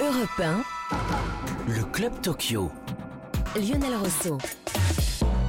[0.00, 0.62] Europe 1,
[1.66, 2.70] Le Club Tokyo.
[3.56, 4.38] Lionel Rousseau.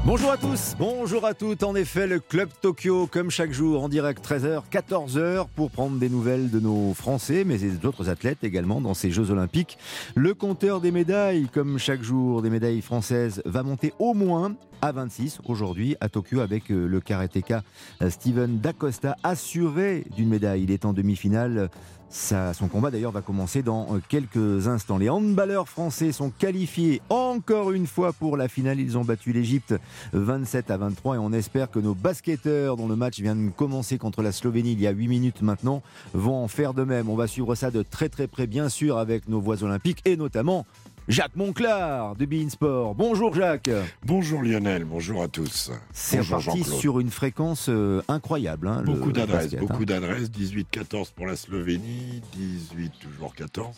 [0.06, 1.62] Bonjour à tous, bonjour à toutes.
[1.62, 6.10] En effet, le Club Tokyo, comme chaque jour, en direct 13h, 14h, pour prendre des
[6.10, 9.78] nouvelles de nos Français, mais d'autres athlètes également dans ces Jeux Olympiques.
[10.16, 14.92] Le compteur des médailles, comme chaque jour, des médailles françaises, va monter au moins à
[14.92, 17.64] 26 aujourd'hui à Tokyo avec euh, le karatéka
[18.02, 20.64] euh, Steven Dacosta, assuré d'une médaille.
[20.64, 21.70] Il est en demi-finale.
[22.12, 24.98] Son combat d'ailleurs va commencer dans euh, quelques instants.
[24.98, 28.80] Les handballeurs français sont qualifiés encore une fois pour la finale.
[28.80, 29.76] Ils ont battu l'Égypte
[30.14, 34.00] 27 à 23 et on espère que nos basketteurs, dont le match vient de commencer
[34.00, 35.84] contre la Slovénie il y a 8 minutes maintenant,
[36.14, 37.10] vont en faire de même.
[37.10, 40.18] On va suivre ça de très très près bien sûr avec nos voix olympiques et
[40.18, 40.66] notamment
[41.10, 42.94] Jacques Monclar de Bein Sport.
[42.94, 43.70] Bonjour Jacques.
[44.06, 45.72] Bonjour Lionel, bonjour à tous.
[45.92, 46.64] C'est Jean-Claude.
[46.64, 48.68] sur une fréquence euh, incroyable.
[48.68, 49.86] hein, Beaucoup d'adresses, basket, beaucoup hein.
[49.86, 50.30] d'adresses.
[50.30, 53.76] 18-14 pour la Slovénie, 18 toujours 14.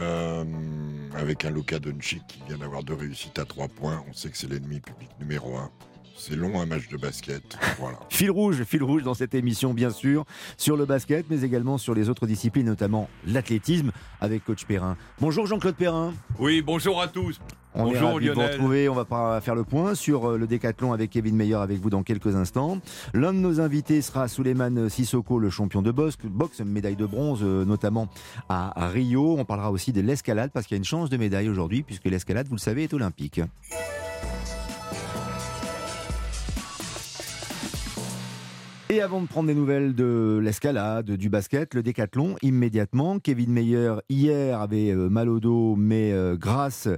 [0.00, 0.44] Euh,
[1.16, 4.04] avec un Luka Doncic qui vient d'avoir deux réussites à 3 points.
[4.08, 5.70] On sait que c'est l'ennemi public numéro 1.
[6.20, 7.58] C'est long un match de basket.
[7.78, 7.98] Voilà.
[8.10, 10.26] Fil rouge, fil rouge dans cette émission, bien sûr,
[10.58, 13.90] sur le basket, mais également sur les autres disciplines, notamment l'athlétisme,
[14.20, 14.98] avec coach Perrin.
[15.18, 16.12] Bonjour Jean-Claude Perrin.
[16.38, 17.40] Oui, bonjour à tous.
[17.72, 18.88] On est Bonjour, de vous retrouver.
[18.90, 22.02] On va faire le point sur euh, le décathlon avec Kevin Meyer avec vous dans
[22.02, 22.80] quelques instants.
[23.14, 27.40] L'un de nos invités sera Souleymane Sissoko, le champion de boxe, boxe médaille de bronze
[27.42, 28.08] euh, notamment
[28.50, 29.36] à Rio.
[29.38, 32.04] On parlera aussi de l'escalade parce qu'il y a une chance de médaille aujourd'hui puisque
[32.04, 33.40] l'escalade, vous le savez, est olympique.
[38.90, 43.94] Et avant de prendre des nouvelles de l'escalade, du basket, le décathlon, immédiatement, Kevin Meyer,
[44.08, 46.88] hier, avait euh, mal au dos, mais euh, grâce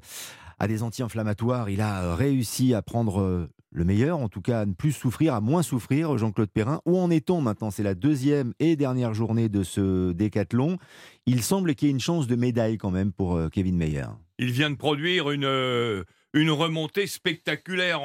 [0.59, 4.65] à des anti-inflammatoires, il a réussi à prendre euh, le meilleur, en tout cas à
[4.65, 6.81] ne plus souffrir, à moins souffrir, Jean-Claude Perrin.
[6.87, 7.71] Où en est-on maintenant?
[7.71, 10.79] C'est la deuxième et dernière journée de ce décathlon.
[11.27, 14.07] Il semble qu'il y ait une chance de médaille quand même pour Kevin Meyer.
[14.39, 18.01] Il vient de produire une, une remontée spectaculaire.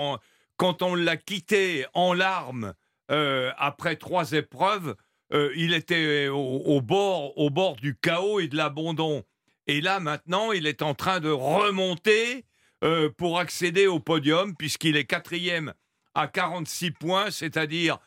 [0.57, 2.73] Quand on l'a quitté en larmes
[3.11, 4.95] euh, après trois épreuves,
[5.33, 9.23] euh, il était au, bord, au bord du chaos et de l'abandon.
[9.67, 12.45] Et là, maintenant, il est en train de remonter
[12.83, 15.73] euh, pour accéder au podium, puisqu'il est quatrième
[16.15, 17.99] à 46 points, c'est-à-dire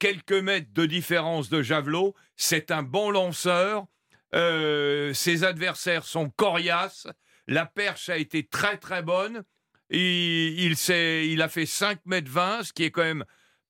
[0.00, 2.14] quelques mètres de différence de Javelot.
[2.36, 3.86] C'est un bon lanceur.
[4.32, 7.06] Ses adversaires sont coriaces.
[7.46, 9.44] La perche a été très très bonne.
[9.90, 13.24] Il, il a fait 5 mètres 20, ce qui est quand même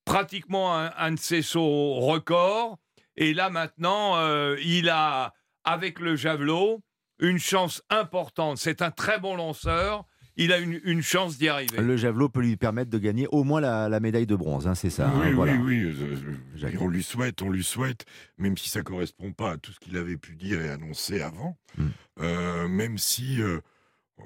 [0.04, 2.78] pratiquement un, un de ses sauts records.
[3.16, 5.34] Et là maintenant, euh, il a,
[5.64, 6.82] avec le javelot,
[7.18, 8.58] une chance importante.
[8.58, 10.04] C'est un très bon lanceur.
[10.36, 11.76] Il a une, une chance d'y arriver.
[11.82, 14.74] Le javelot peut lui permettre de gagner au moins la, la médaille de bronze, hein,
[14.74, 15.08] c'est ça.
[15.08, 15.52] hein, oui, voilà.
[15.54, 16.16] oui, euh,
[16.64, 16.70] euh.
[16.80, 18.06] On lui souhaite, on lui souhaite,
[18.38, 21.58] même si ça correspond pas à tout ce qu'il avait pu dire et annoncer avant.
[21.76, 21.86] Mm.
[22.20, 23.60] Euh, même si euh,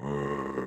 [0.03, 0.65] euh,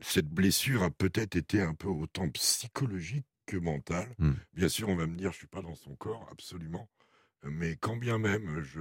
[0.00, 4.08] cette blessure a peut-être été un peu autant psychologique que mentale.
[4.18, 4.32] Mm.
[4.54, 6.88] Bien sûr, on va me dire, je suis pas dans son corps, absolument.
[7.44, 8.80] Mais quand bien même, je,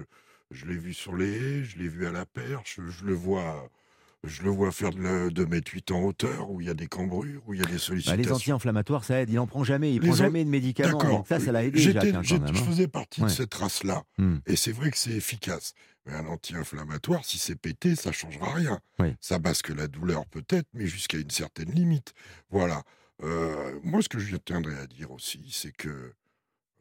[0.52, 3.70] je l'ai vu sur les haies, je l'ai vu à la perche, je le vois.
[4.26, 6.74] Je le vois faire de, la- de mètre 8 en hauteur, où il y a
[6.74, 8.22] des cambrures, où il y a des Bah, sollicitations.
[8.22, 9.30] les anti-inflammatoires, ça aide.
[9.30, 9.94] Il n'en prend jamais.
[9.96, 11.24] Il Les prend an- jamais de médicaments.
[11.24, 12.54] Ça, ça l'a aidé, Jacques, hein, j'étais- quand même.
[12.56, 12.66] Je hein.
[12.66, 13.28] faisais partie Ouais.
[13.28, 14.04] de cette race-là.
[14.18, 14.40] Hmm.
[14.46, 15.72] Et c'est vrai que c'est efficace.
[16.06, 18.82] Mais un anti-inflammatoire, si c'est pété, ça changera rien.
[19.00, 19.16] Oui.
[19.22, 22.14] Ça masque la douleur peut-être, mais jusqu'à une certaine limite.
[22.50, 22.84] Voilà.
[23.22, 25.90] Euh, moi, ce que je tiendrais à dire aussi, c'est que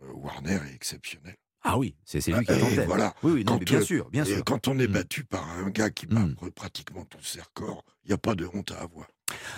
[0.02, 1.36] euh, Warner est exceptionnel.
[1.62, 2.86] Ah oui, c'est c'est lui qui est en tête.
[2.86, 3.14] voilà.
[3.24, 4.44] Oui, oui, non, Quand, mais bien euh, sûr, bien sûr.
[4.44, 4.92] quand on est Hmm.
[4.92, 8.34] battu par un gars qui bat pr- pratiquement tous ses records, il n'y a pas
[8.36, 9.08] de honte à avoir.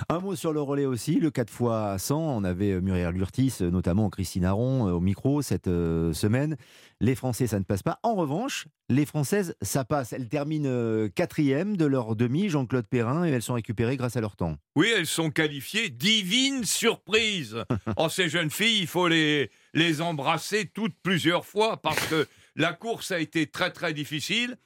[0.08, 2.18] Un mot sur le relais aussi, le 4 x 100.
[2.18, 6.56] On avait euh, Muriel Lurtis, euh, notamment Christine Aron, euh, au micro cette semaine.
[7.00, 7.98] Les Français, ça ne passe pas.
[8.02, 10.12] En revanche, les Françaises, ça passe.
[10.12, 14.36] Elles terminent quatrième de leur demi, Jean-Claude Perrin, et elles sont récupérées grâce à leur
[14.36, 14.56] temps.
[14.76, 15.88] Oui, elles sont qualifiées.
[15.88, 17.56] Divine surprise
[17.96, 22.26] Oh, ces jeunes filles, il faut les, les embrasser toutes plusieurs fois parce que
[22.56, 24.56] la course a été très très difficile.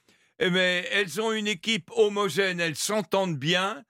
[0.41, 3.85] Eh, Mais elles ont une équipe homogène, elles s'entendent bien.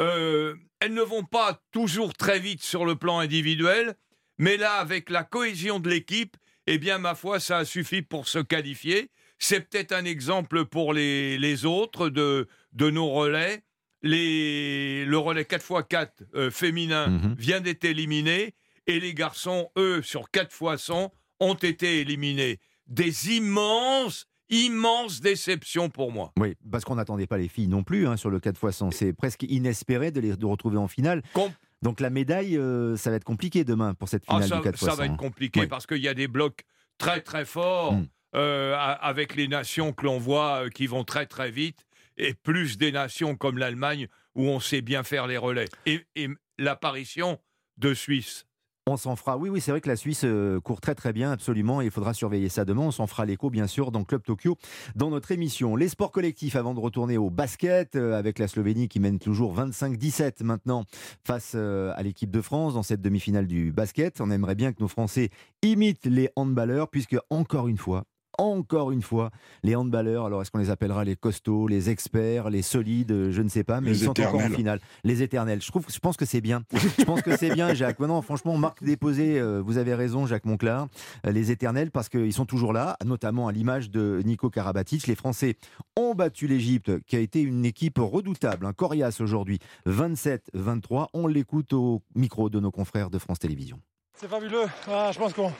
[0.00, 3.94] Euh, elles ne vont pas toujours très vite sur le plan individuel,
[4.38, 6.36] mais là, avec la cohésion de l'équipe,
[6.66, 9.10] eh bien, ma foi, ça a suffi pour se qualifier.
[9.38, 13.62] C'est peut-être un exemple pour les, les autres de, de nos relais.
[14.02, 17.34] Les, le relais 4x4 euh, féminin Mhm.
[17.38, 18.54] vient d'être éliminé
[18.86, 22.58] et les garçons, eux, sur 4 x 100, ont été éliminés.
[22.86, 26.32] Des immenses, immenses déceptions pour moi.
[26.38, 28.90] Oui, parce qu'on n'attendait pas les filles non plus hein, sur le 4 x 100.
[28.90, 31.22] C'est presque inespéré de les de retrouver en finale.
[31.32, 31.50] Com-
[31.82, 34.62] Donc la médaille, euh, ça va être compliqué demain pour cette Ah, finale ça, du
[34.62, 34.96] 4 x ça 100.
[34.96, 35.66] va être compliqué Oui.
[35.66, 36.64] parce qu'il y a des blocs
[36.98, 38.06] très très forts Mm.
[38.36, 41.86] euh, avec les nations que l'on voit euh, qui vont très très vite.
[42.18, 45.68] et plus des nations comme l'Allemagne où on sait bien faire les relais.
[45.86, 47.38] Et, et l'apparition
[47.78, 48.44] de Suisse.
[48.86, 49.36] On s'en fera.
[49.36, 51.80] Oui, oui, c'est vrai que la Suisse euh, court très très bien, absolument.
[51.80, 52.82] il faudra surveiller ça demain.
[52.82, 54.56] On s'en fera l'écho, bien sûr, dans Club Tokyo,
[54.96, 55.76] dans notre émission.
[55.76, 59.54] Les sports collectifs, avant de retourner au basket, euh, avec la Slovénie qui mène toujours
[59.54, 60.84] 25-17 maintenant
[61.24, 64.20] face euh, à l'équipe de France dans cette demi-finale du basket.
[64.20, 65.28] On aimerait bien que nos Français
[65.62, 68.04] imitent les handballeurs, puisque, encore une fois,
[68.38, 69.30] encore une fois,
[69.62, 73.48] les handballeurs, alors est-ce qu'on les appellera les costauds, les experts, les solides, je ne
[73.48, 74.80] sais pas, mais ils sont encore en finale.
[75.04, 75.60] Les éternels.
[75.62, 76.62] Je, trouve, je pense que c'est bien.
[76.72, 77.98] Je pense que c'est bien, Jacques.
[78.00, 80.88] Non, franchement, Marc Déposé, euh, vous avez raison, Jacques Monclar.
[81.26, 85.06] Euh, les éternels, parce qu'ils sont toujours là, notamment à l'image de Nico Karabatic.
[85.06, 85.56] Les Français
[85.96, 91.08] ont battu l'Égypte, qui a été une équipe redoutable, un coriace aujourd'hui, 27-23.
[91.14, 93.80] On l'écoute au micro de nos confrères de France Télévisions.
[94.14, 94.66] C'est fabuleux.
[94.88, 95.52] Ah, je pense qu'on.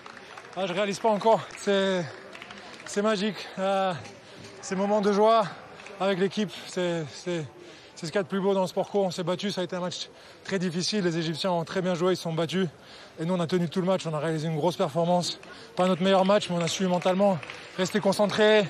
[0.56, 1.40] Ah, je réalise pas encore.
[1.58, 2.04] C'est
[2.90, 3.36] c'est magique.
[3.60, 3.94] Euh,
[4.62, 5.44] ces moments de joie
[6.00, 7.30] avec l'équipe, c'est ce
[8.00, 9.04] qu'il y a de plus beau dans le sport co.
[9.04, 10.08] On s'est battu, ça a été un match
[10.42, 11.04] très difficile.
[11.04, 12.66] Les Égyptiens ont très bien joué, ils sont battus.
[13.20, 15.38] Et nous, on a tenu tout le match, on a réalisé une grosse performance.
[15.76, 17.38] Pas notre meilleur match, mais on a su mentalement
[17.76, 18.66] rester concentré,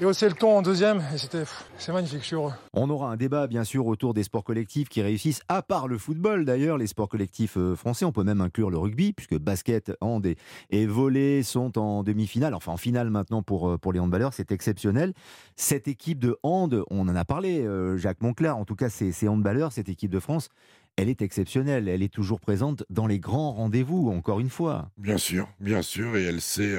[0.00, 1.02] et aussi le ton en deuxième.
[1.14, 1.44] Et c'était,
[1.76, 2.52] c'est magnifique, je suis heureux.
[2.72, 5.98] On aura un débat, bien sûr, autour des sports collectifs qui réussissent, à part le
[5.98, 8.04] football d'ailleurs, les sports collectifs euh, français.
[8.04, 10.36] On peut même inclure le rugby, puisque basket, hand et,
[10.70, 14.32] et volley sont en demi-finale, enfin en finale maintenant pour, euh, pour les handballeurs.
[14.32, 15.14] C'est exceptionnel.
[15.56, 19.12] Cette équipe de hand, on en a parlé, euh, Jacques Monclar, en tout cas, ces,
[19.12, 20.48] ces handballeurs, cette équipe de France,
[20.96, 21.88] elle est exceptionnelle.
[21.88, 24.90] Elle est toujours présente dans les grands rendez-vous, encore une fois.
[24.96, 26.76] Bien sûr, bien sûr, et elle sait.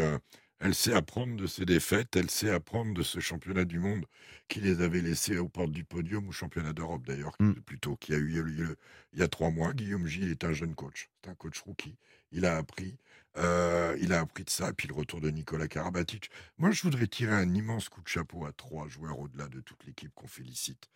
[0.59, 4.05] Elle sait apprendre de ses défaites, elle sait apprendre de ce championnat du monde
[4.49, 7.53] qui les avait laissés aux portes du podium, ou championnat d'Europe d'ailleurs, mm.
[7.61, 8.75] plutôt, qui a eu lieu
[9.13, 9.73] il y a trois mois.
[9.73, 11.97] Guillaume Gilles est un jeune coach, c'est un coach rookie.
[12.31, 12.97] Il a appris,
[13.37, 16.29] euh, il a appris de ça, puis le retour de Nicolas Karabatic.
[16.57, 19.85] Moi, je voudrais tirer un immense coup de chapeau à trois joueurs au-delà de toute
[19.85, 20.89] l'équipe qu'on félicite.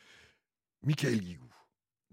[0.84, 1.54] Michael Guigou,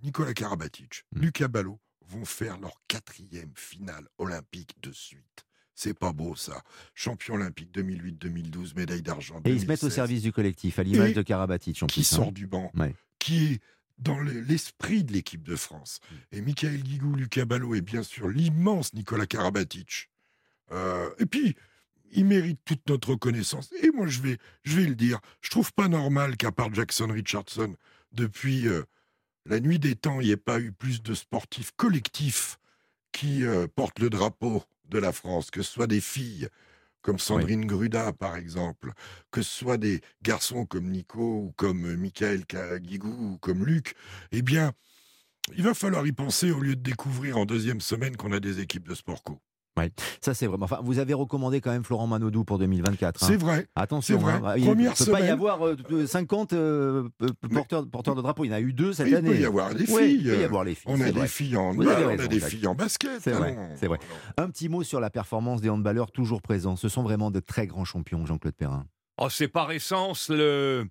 [0.02, 1.20] Nicolas Karabatic, mm.
[1.20, 5.46] Lucas Ballot vont faire leur quatrième finale olympique de suite.
[5.80, 6.62] C'est pas beau ça.
[6.92, 9.40] Champion olympique 2008-2012, médaille d'argent.
[9.46, 11.86] Et ils se mettent au service du collectif, à l'image de Karabatic.
[11.86, 12.02] qui hein.
[12.02, 12.70] sort du banc,
[13.18, 13.60] qui est
[13.96, 16.00] dans l'esprit de l'équipe de France.
[16.02, 16.36] Mm.
[16.36, 20.10] Et Michael Guigou, Lucas Ballot et bien sûr l'immense Nicolas Karabatic.
[20.70, 21.56] Euh, et puis,
[22.12, 23.72] il mérite toute notre reconnaissance.
[23.82, 27.06] Et moi, je vais, je vais le dire, je trouve pas normal qu'à part Jackson
[27.06, 27.74] Richardson,
[28.12, 28.82] depuis euh,
[29.46, 32.58] la nuit des temps, il n'y ait pas eu plus de sportifs collectifs
[33.12, 36.48] qui euh, portent le drapeau de la France, que ce soit des filles
[37.02, 38.92] comme Sandrine Gruda, par exemple,
[39.30, 42.44] que ce soit des garçons comme Nico ou comme euh, Michael
[42.80, 43.94] Guigou ou comme Luc,
[44.32, 44.72] eh bien,
[45.56, 48.60] il va falloir y penser au lieu de découvrir en deuxième semaine qu'on a des
[48.60, 49.40] équipes de sport co.
[49.80, 50.64] Oui, ça c'est vraiment.
[50.64, 53.22] Enfin, vous avez recommandé quand même Florent Manodou pour 2024.
[53.22, 53.26] Hein.
[53.26, 53.66] C'est vrai.
[53.74, 54.34] Attention, vrai.
[54.34, 54.54] Hein.
[54.56, 55.60] il ne peut pas y avoir
[56.06, 58.44] 50 euh, euh, porteurs, porteurs, de drapeaux.
[58.44, 59.30] Il y en a eu deux cette année.
[59.30, 60.20] Il peut y avoir des filles.
[60.20, 60.92] il peut y avoir les filles.
[60.92, 63.20] On a des filles en on a des filles en basket.
[63.20, 63.56] C'est vrai.
[63.76, 63.98] C'est vrai.
[64.36, 66.76] Un petit mot sur la performance des handballeurs toujours présents.
[66.76, 68.86] Ce sont vraiment de très grands champions, Jean-Claude Perrin.
[69.18, 70.86] Oh, c'est par essence le,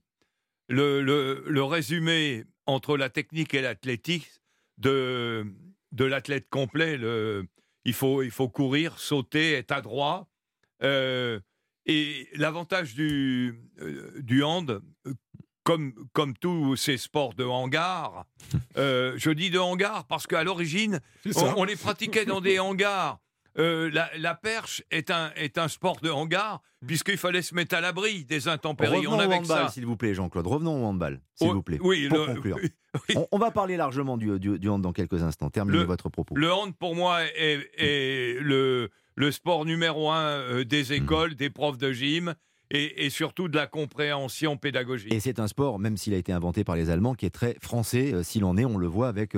[0.68, 4.30] le, le, le, résumé entre la technique et l'athlétique
[4.78, 5.48] de,
[5.92, 6.98] de l'athlète complet.
[6.98, 7.48] Le,
[7.86, 10.28] il faut, il faut courir, sauter, être adroit.
[10.84, 11.40] Euh,
[11.86, 15.14] et l'avantage du, euh, du hand, euh,
[15.64, 18.26] comme, comme tous ces sports de hangar,
[18.76, 21.00] je dis de hangar parce qu'à l'origine,
[21.36, 23.20] on, les pratiquait dans des hangars.
[23.60, 27.82] Euh, la, perche est un, est un sport de hangar, puisqu'il fallait se mettre à
[27.82, 29.06] l'abri des intempéries.
[29.06, 30.48] Revenons on au handball, s'il vous plaît, Jean-Claude.
[30.48, 31.80] Revenons au handball, s'il vous plaît.
[31.82, 32.58] Oui, pour conclure.
[33.32, 35.50] On, va parler largement du, du, hand dans quelques instants.
[35.50, 36.36] Terminez votre propos.
[36.36, 40.94] Le hand, pour moi, est, le, le sport numéro un euh, des mm.
[40.94, 42.34] écoles, des profs de gym.
[42.72, 45.12] Et, surtout de la compréhension pédagogique.
[45.12, 47.58] Et c'est un sport, même s'il a été inventé par les Allemands, qui est très
[47.60, 49.34] français, euh, s'il en est, on le voit avec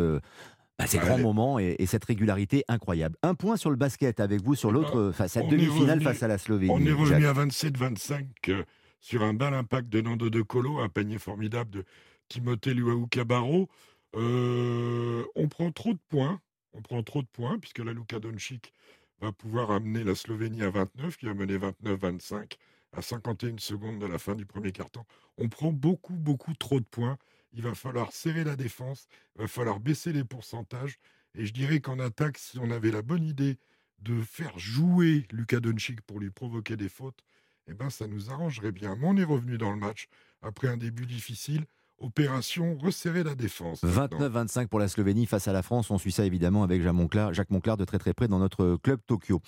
[0.79, 3.15] bah, ces grands moments et, cette régularité incroyable.
[3.21, 6.37] Un point sur le basket avec vous sur l'autre, face à demi-finale face à la
[6.37, 6.71] Slovénie.
[6.73, 8.63] On est revenu à 27-25 euh,
[8.99, 11.83] sur un bel impact de Nando De Colo, un panier formidable de
[12.29, 13.69] Timothée Luau Cabarro.
[14.15, 16.39] Euh, on prend trop de points.
[16.73, 18.73] On prend trop de points puisque la Luka Doncic
[19.21, 22.53] va pouvoir amener la Slovénie à 29, qui va mener 29-25
[22.93, 25.03] à 51 secondes de la fin du premier carton.
[25.37, 27.17] On prend beaucoup, beaucoup trop de points
[27.53, 30.97] il va falloir serrer la défense, il va falloir baisser les pourcentages.
[31.35, 33.57] Et je dirais qu'en attaque, si on avait la bonne idée
[33.99, 37.23] de faire jouer Lucas Doncic pour lui provoquer des fautes,
[37.67, 38.95] eh ben ça nous arrangerait bien.
[38.95, 40.07] Mais on est revenu dans le match
[40.41, 41.65] après un début difficile.
[41.99, 43.83] Opération resserrer la défense.
[43.83, 45.91] 29-25 pour la Slovénie face à la France.
[45.91, 48.77] On suit ça évidemment avec Jacques Monclar, Jacques Monclar de très très près dans notre
[48.77, 49.39] club Tokyo.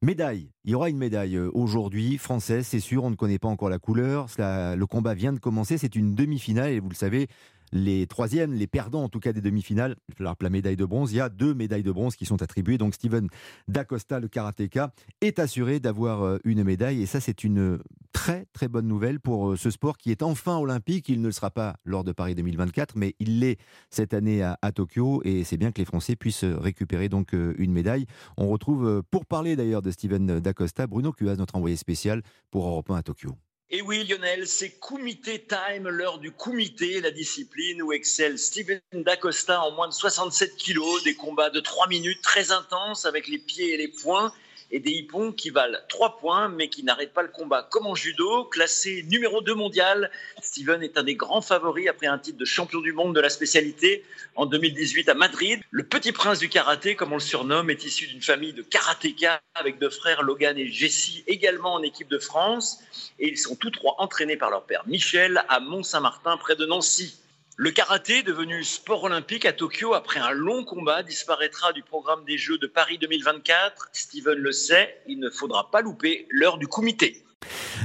[0.00, 3.48] Médaille il y aura une médaille euh, aujourd'hui, française, c'est sûr, on ne connaît pas
[3.48, 4.26] encore la couleur.
[4.36, 7.26] le combat vient de commencer, c'est une demi-finale et vous le savez,
[7.72, 11.20] les troisièmes, les perdants en tout cas des demi-finales, la médaille de bronze, il y
[11.20, 12.78] a deux médailles de bronze qui sont attribuées.
[12.78, 13.28] Donc Steven
[13.68, 17.78] Dacosta, le karatéka, est assuré d'avoir euh, une médaille et ça c'est une
[18.12, 21.08] très très bonne nouvelle pour euh, ce sport qui est enfin olympique.
[21.08, 23.58] Il ne le sera pas lors de Paris 2024, mais il l'est
[23.90, 27.72] cette année à, Tokyo et c'est bien que les Français puissent récupérer donc euh, une
[27.72, 28.06] médaille.
[28.36, 32.90] On retrouve pour parler d'ailleurs de Steven Dacosta, Bruno Cuas, notre envoyé spécial pour Europe
[32.90, 33.34] 1 à Tokyo.
[33.70, 39.60] Et oui, Lionel, c'est Kumite Time, l'heure du Kumite, la discipline où excelle Steven Dacosta
[39.60, 43.74] en moins de 67 kilos, des combats de 3 minutes très intenses avec les pieds
[43.74, 44.32] et les poings
[44.70, 47.66] et des hippons qui valent 3 points mais qui n'arrêtent pas le combat.
[47.70, 50.10] Comme en judo, classé numéro 2 mondial,
[50.42, 53.30] Steven est un des grands favoris après un titre de champion du monde de la
[53.30, 54.04] spécialité
[54.36, 55.60] en 2018 à Madrid.
[55.70, 59.40] Le petit prince du karaté, comme on le surnomme, est issu d'une famille de karatéka
[59.54, 62.80] avec deux frères Logan et Jessie, également en équipe de France.
[63.18, 67.18] Et ils sont tous trois entraînés par leur père Michel à Mont-Saint-Martin, près de Nancy.
[67.60, 72.38] Le karaté, devenu sport olympique à Tokyo après un long combat, disparaîtra du programme des
[72.38, 73.88] Jeux de Paris 2024.
[73.92, 77.24] Steven le sait, il ne faudra pas louper l'heure du comité.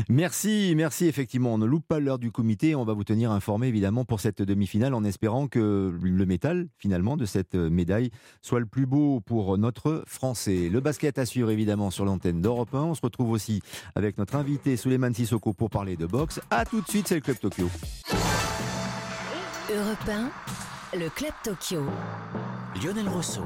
[0.09, 1.07] Merci, merci.
[1.07, 2.75] Effectivement, on ne loupe pas l'heure du comité.
[2.75, 7.17] On va vous tenir informé évidemment pour cette demi-finale en espérant que le métal finalement
[7.17, 8.11] de cette médaille
[8.43, 10.69] soit le plus beau pour notre Français.
[10.71, 12.77] Le basket assure évidemment sur l'antenne d'Europe 1.
[12.77, 13.63] On se retrouve aussi
[13.95, 16.39] avec notre invité Suleiman Sissoko pour parler de boxe.
[16.51, 17.67] A tout de suite, c'est le Club Tokyo.
[19.71, 21.85] Europe 1, le Club Tokyo.
[22.81, 23.45] Lionel Rousseau.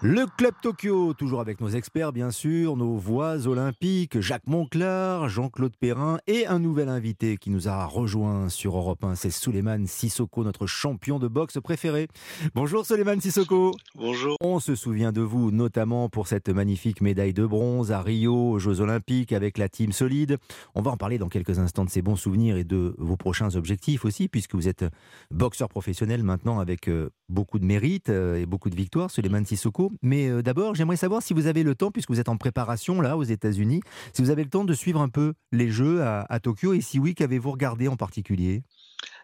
[0.00, 5.74] Le Club Tokyo, toujours avec nos experts bien sûr, nos voix olympiques, Jacques Monclar, Jean-Claude
[5.76, 10.44] Perrin et un nouvel invité qui nous a rejoint sur Europe 1, c'est Suleiman Sissoko,
[10.44, 12.06] notre champion de boxe préféré.
[12.54, 13.74] Bonjour Suleiman Sissoko.
[13.96, 14.36] Bonjour.
[14.40, 18.58] On se souvient de vous notamment pour cette magnifique médaille de bronze à Rio aux
[18.60, 20.36] Jeux Olympiques avec la team solide.
[20.76, 23.56] On va en parler dans quelques instants de ces bons souvenirs et de vos prochains
[23.56, 24.84] objectifs aussi puisque vous êtes
[25.32, 29.87] boxeur professionnel maintenant avec euh, beaucoup de mérite euh, et beaucoup de victoires, Suleiman Sissoko.
[30.02, 33.00] Mais euh, d'abord, j'aimerais savoir si vous avez le temps, puisque vous êtes en préparation
[33.00, 33.80] là aux États-Unis,
[34.12, 36.98] si vous avez le temps de suivre un peu les Jeux à, Tokyo et si
[36.98, 38.62] oui, qu'avez-vous regardé en particulier?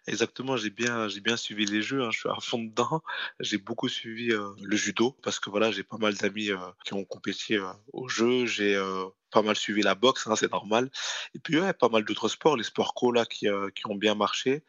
[0.07, 3.03] Exactement, j'ai bien, j'ai bien suivi les jeux, hein, je suis à fond dedans.
[3.41, 6.93] J'ai beaucoup suivi euh, le judo parce que voilà, j'ai pas mal d'amis euh, qui
[6.93, 7.57] ont compéti
[7.93, 8.45] aux jeux.
[8.45, 8.79] J'ai
[9.31, 10.91] pas mal suivi la boxe, hein, c'est normal.
[11.35, 14.15] Et puis ouais, pas mal d'autres sports, les sports co là qui, qui ont bien
[14.15, 14.63] marché.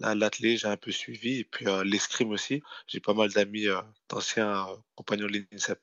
[0.00, 2.62] L'athlé, j'ai un peu suivi, et puis l'escrime aussi.
[2.86, 3.66] J'ai pas mal d'amis,
[4.08, 5.80] d'anciens compagnons de l'INSEP.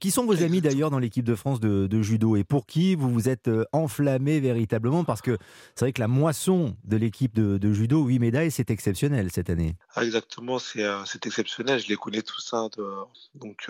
[0.00, 3.10] qui sont vos amis d'ailleurs dans l'équipe de France de, judo et pour qui vous
[3.10, 5.04] vous êtes enflammé véritablement?
[5.04, 5.38] Parce que
[5.74, 9.76] c'est vrai que la moisson de l'équipe de, judo, 8 médailles, c'est exceptionnel cette année.
[9.94, 11.80] Ah, exactement, c'est exceptionnel.
[11.80, 12.52] Je les connais tous.
[12.52, 12.70] Hein,
[13.34, 13.66] donc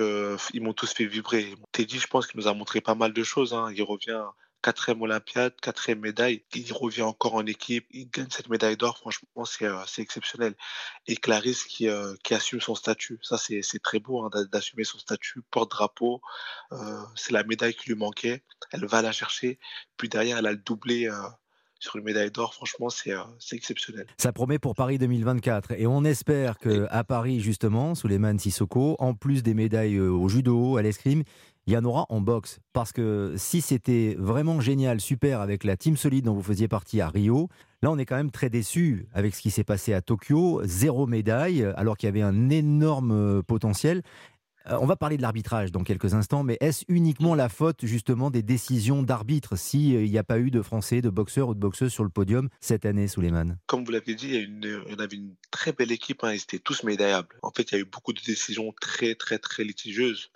[0.53, 1.55] ils m'ont tous fait vibrer.
[1.73, 3.55] Teddy, je pense qu'il nous a montré pas mal de choses.
[3.55, 3.71] Hein.
[3.75, 4.23] Il revient
[4.63, 6.43] quatrième Olympiade, quatrième médaille.
[6.55, 8.99] Il revient encore en équipe, il gagne cette médaille d'or.
[8.99, 10.55] Franchement, c'est euh, exceptionnel.
[11.07, 13.19] Et Clarisse qui, euh, qui assume son statut.
[13.23, 16.21] Ça, c'est très beau hein, d'assumer son statut, porte-drapeau.
[16.73, 18.43] Euh, c'est la médaille qui lui manquait.
[18.73, 19.59] Elle va la chercher.
[19.97, 21.09] Puis derrière, elle a le doublé
[21.79, 23.13] sur une médaille d'or, franchement, c'est
[23.53, 24.07] exceptionnel.
[24.19, 25.73] Ça promet pour Paris 2024.
[25.73, 30.01] Et on espère qu'à Paris, justement, sous les mains de Sissoko, en plus des médailles
[30.01, 31.23] au judo, à l'escrime,
[31.67, 32.61] il y en aura en boxe.
[32.73, 37.01] Parce que si c'était vraiment génial, super avec la team solide dont vous faisiez partie
[37.01, 37.49] à Rio,
[37.83, 40.61] là on est quand même très déçu avec ce qui s'est passé à Tokyo.
[40.65, 44.03] Zéro médaille, alors qu'il y avait un énorme euh, potentiel.
[44.71, 48.31] Euh, on va parler de l'arbitrage dans quelques instants, mais est-ce uniquement la faute justement
[48.31, 51.61] des décisions d'arbitre s'il euh, n'y a pas eu de Français, de boxeurs ou de
[51.61, 53.59] boxeuses sur le podium cette année, Souleymane?
[53.67, 56.83] Comme vous l'avez dit, il en avait une très belle équipe, hein, ils étaient tous
[56.83, 57.37] médaillables.
[57.43, 60.31] En fait, il y a eu beaucoup de décisions très très très litigieuses.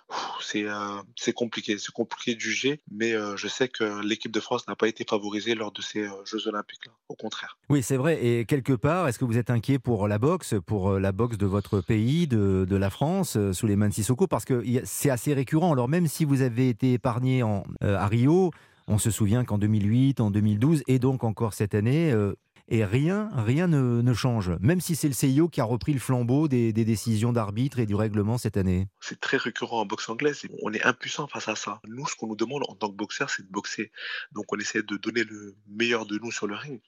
[0.55, 4.75] Euh, c'est compliqué, c'est compliqué de juger, mais je sais que l'équipe de France n'a
[4.75, 7.57] pas été favorisée lors de ces Jeux Olympiques-là, au contraire.
[7.69, 8.23] Oui, c'est vrai.
[8.25, 11.45] Et quelque part, est-ce que vous êtes inquiet pour la boxe, pour la boxe de
[11.45, 14.27] votre pays, de, la France, sous les mains de Sissoko?
[14.27, 15.71] Parce que c'est assez récurrent.
[15.71, 18.51] Alors même si vous avez été épargné euh, à Rio,
[18.87, 22.35] on se souvient qu'en 2008, en 2012 et donc encore cette année, euh,
[22.67, 26.47] et rien, rien ne, change, même si c'est le CIO qui a repris le flambeau
[26.47, 28.87] des, décisions d'arbitre et du règlement cette année.
[28.99, 30.41] C'est très récurrent en boxe anglaise.
[30.63, 31.79] On est impuissant face à ça.
[31.87, 33.91] Nous, ce qu'on nous demande en tant que boxeur, c'est de boxer.
[34.31, 36.81] Donc, on essaie de donner le meilleur de nous sur le ring.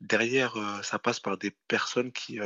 [0.00, 2.38] Derrière, euh, ça passe par des personnes qui,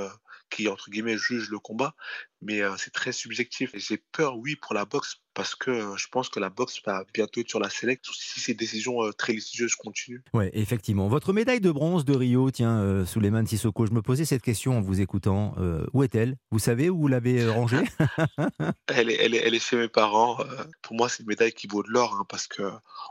[0.50, 1.94] qui entre guillemets, jugent le combat,
[2.40, 3.70] mais c'est très subjectif.
[3.74, 7.40] J'ai peur, oui, pour la boxe parce que je pense que la boxe va bientôt
[7.40, 10.22] être sur la select si ces décisions très litigieuses continuent.
[10.32, 11.08] Ouais, effectivement.
[11.08, 14.78] Votre médaille de bronze de Rio, tiens, euh, Souleymane Sissoko, je me posais cette question
[14.78, 15.54] en vous écoutant.
[15.92, 16.36] où est-elle?
[16.50, 17.82] Vous savez où vous l'avez rangée?
[18.88, 20.38] Elle, est, elle, est, elle, est, chez mes parents.
[20.82, 22.62] pour moi, c'est une médaille qui vaut de l'or hein, parce que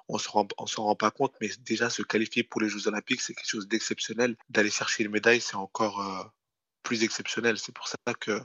[0.08, 2.88] on se rend, on s'en rend pas compte, mais déjà se qualifier pour les Jeux
[2.88, 4.36] Olympiques, c'est quelque chose d'exceptionnel.
[4.50, 6.00] D'aller chercher une médaille, c'est encore
[6.84, 7.58] plus exceptionnel.
[7.58, 8.42] C'est pour ça que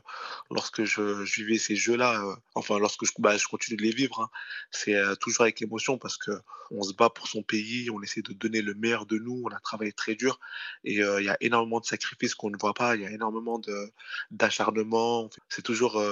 [0.50, 4.21] lorsque je, vivais ces jeux-là, euh, enfin lorsque je, bah, je, continue de les vivre,
[4.21, 4.30] hein,
[4.71, 6.30] c'est euh, toujours avec émotion parce que
[6.71, 9.49] on se bat pour son pays, on essaie de donner le meilleur de nous, on
[9.49, 10.38] a travaillé très dur
[10.85, 13.11] et euh, il y a énormément de sacrifices qu'on ne voit pas, il y a
[13.11, 13.61] énormément
[14.30, 15.30] d'acharnement.
[15.49, 16.02] C'est toujours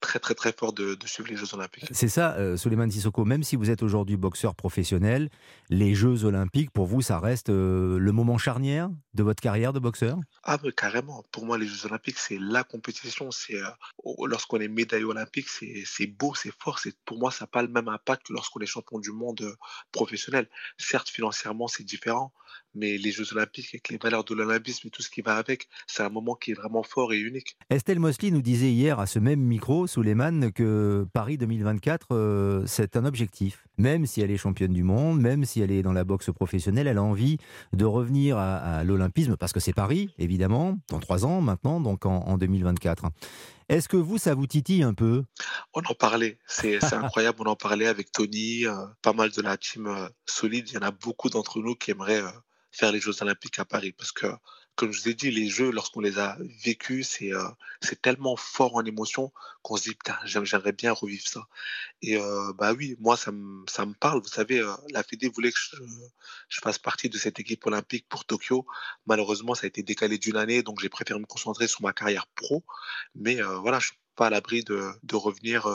[0.00, 1.86] très très très fort de, suivre les Jeux Olympiques.
[1.90, 5.30] C'est ça, euh, Suleiman Sissoko, même si vous êtes aujourd'hui boxeur professionnel,
[5.68, 9.78] les Jeux Olympiques, pour vous, ça reste euh, le moment charnière de votre carrière de
[9.78, 10.18] boxeur?
[10.42, 13.68] Ah mais carrément, pour moi les Jeux Olympiques c'est la compétition, c'est euh,
[14.26, 17.88] lorsqu'on est médaille olympique, c'est beau, c'est fort, pour moi ça n'a pas le même
[17.88, 19.56] impact que lorsqu'on est champion du monde
[19.92, 20.48] professionnel.
[20.78, 22.32] Certes financièrement c'est différent,
[22.74, 25.68] mais les Jeux Olympiques avec les valeurs de l'olympisme et tout ce qui va avec,
[25.86, 27.56] c'est un moment qui est vraiment fort et unique.
[27.70, 32.96] Estelle Mosley nous disait hier à ce même micro, Souleymane, que Paris 2024, euh, c'est
[32.96, 33.64] un objectif.
[33.78, 36.86] Même si elle est championne du monde, même si elle est dans la boxe professionnelle,
[36.86, 37.38] elle a envie
[37.72, 42.38] de revenir à, l'olympisme, parce que c'est Paris, évidemment, dans trois ans maintenant, donc en,
[42.38, 43.06] 2024.
[43.68, 45.22] Est-ce que vous, ça vous titille un peu?
[45.74, 49.56] On en parlait, c'est incroyable, on en parlait avec Tony, euh, pas mal de la
[49.56, 52.22] team euh, solide, il y en a beaucoup d'entre nous qui aimeraient
[52.70, 53.92] faire les Jeux Olympiques à Paris.
[53.92, 54.26] Parce que,
[54.76, 57.48] comme je vous ai dit, les Jeux, lorsqu'on les a vécus, c'est euh,
[58.02, 61.42] tellement fort en émotion qu'on se dit, putain, j'aimerais bien revivre ça.
[62.02, 64.20] Et euh, bah oui, moi, ça me, parle.
[64.22, 65.76] Vous savez, euh, la Fédé voulait que je,
[66.48, 68.66] je, fasse partie de cette équipe olympique pour Tokyo.
[69.06, 72.26] Malheureusement, ça a été décalé d'une année, donc j'ai préféré me concentrer sur ma carrière
[72.28, 72.64] pro.
[73.14, 75.66] Mais voilà, je suis pas à l'abri de, de revenir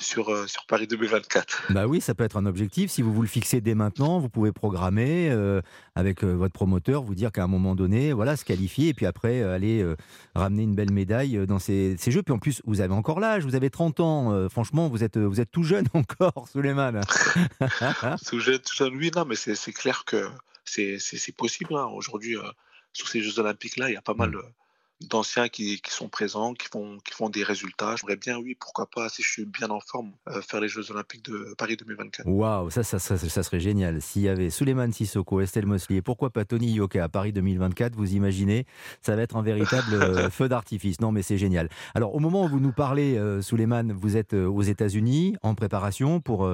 [0.00, 1.72] sur, euh, sur Paris 2024.
[1.72, 2.90] Bah oui, ça peut être un objectif.
[2.90, 5.60] Si vous vous le fixez dès maintenant, vous pouvez programmer euh,
[5.94, 9.06] avec euh, votre promoteur, vous dire qu'à un moment donné, voilà, se qualifier et puis
[9.06, 9.84] après aller
[10.34, 12.22] ramener une belle médaille dans ces, ces, jeux.
[12.22, 14.48] Puis en plus, vous avez encore l'âge, vous avez 30 ans.
[14.48, 17.00] franchement, vous êtes, vous êtes tout jeune encore, Suleiman.
[18.26, 20.28] tout jeune, tout jeune, oui, non, mais c'est clair que
[20.64, 21.74] c'est possible.
[21.74, 21.86] Hein.
[21.92, 22.36] Aujourd'hui,
[22.92, 24.30] sur ces Jeux Olympiques-là, il y a pas mal.
[24.30, 24.42] Mm
[25.00, 27.94] d'anciens qui, qui, sont présents, qui font, qui font des résultats.
[27.96, 30.90] J'aimerais bien, oui, pourquoi pas, si je suis bien en forme, euh, faire les Jeux
[30.90, 32.26] Olympiques de Paris 2024.
[32.26, 34.02] Waouh, ça, ça, ça, ça, serait génial.
[34.02, 38.14] S'il y avait Suleiman Sissoko, Estelle Mosley, pourquoi pas Tony Yoka à Paris 2024, vous
[38.14, 38.66] imaginez,
[39.00, 41.00] ça va être un véritable euh, feu d'artifice.
[41.00, 41.68] Non, mais c'est génial.
[41.94, 46.20] Alors, au moment où vous nous parlez, euh, Suleiman, vous êtes aux États-Unis en préparation
[46.20, 46.48] pour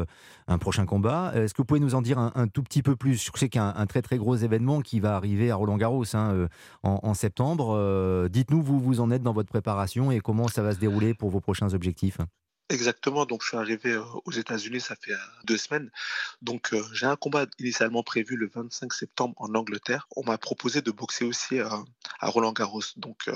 [0.46, 1.32] un prochain combat.
[1.34, 3.24] Est-ce que vous pouvez nous en dire un, tout petit peu plus?
[3.24, 5.76] Je sais qu'il y a un, très très gros événement qui va arriver à Roland
[5.76, 6.48] Garros hein,
[6.82, 8.28] en, en, septembre.
[8.34, 11.30] Dites-nous, vous vous en êtes dans votre préparation et comment ça va se dérouler pour
[11.30, 12.18] vos prochains objectifs
[12.68, 15.88] Exactement, donc je suis arrivé euh, aux États-Unis, ça fait euh, deux semaines.
[16.42, 20.08] Donc euh, j'ai un combat initialement prévu le 25 septembre en Angleterre.
[20.16, 21.60] On m'a proposé de boxer aussi
[22.20, 22.82] à Roland Garros.
[22.96, 23.28] Donc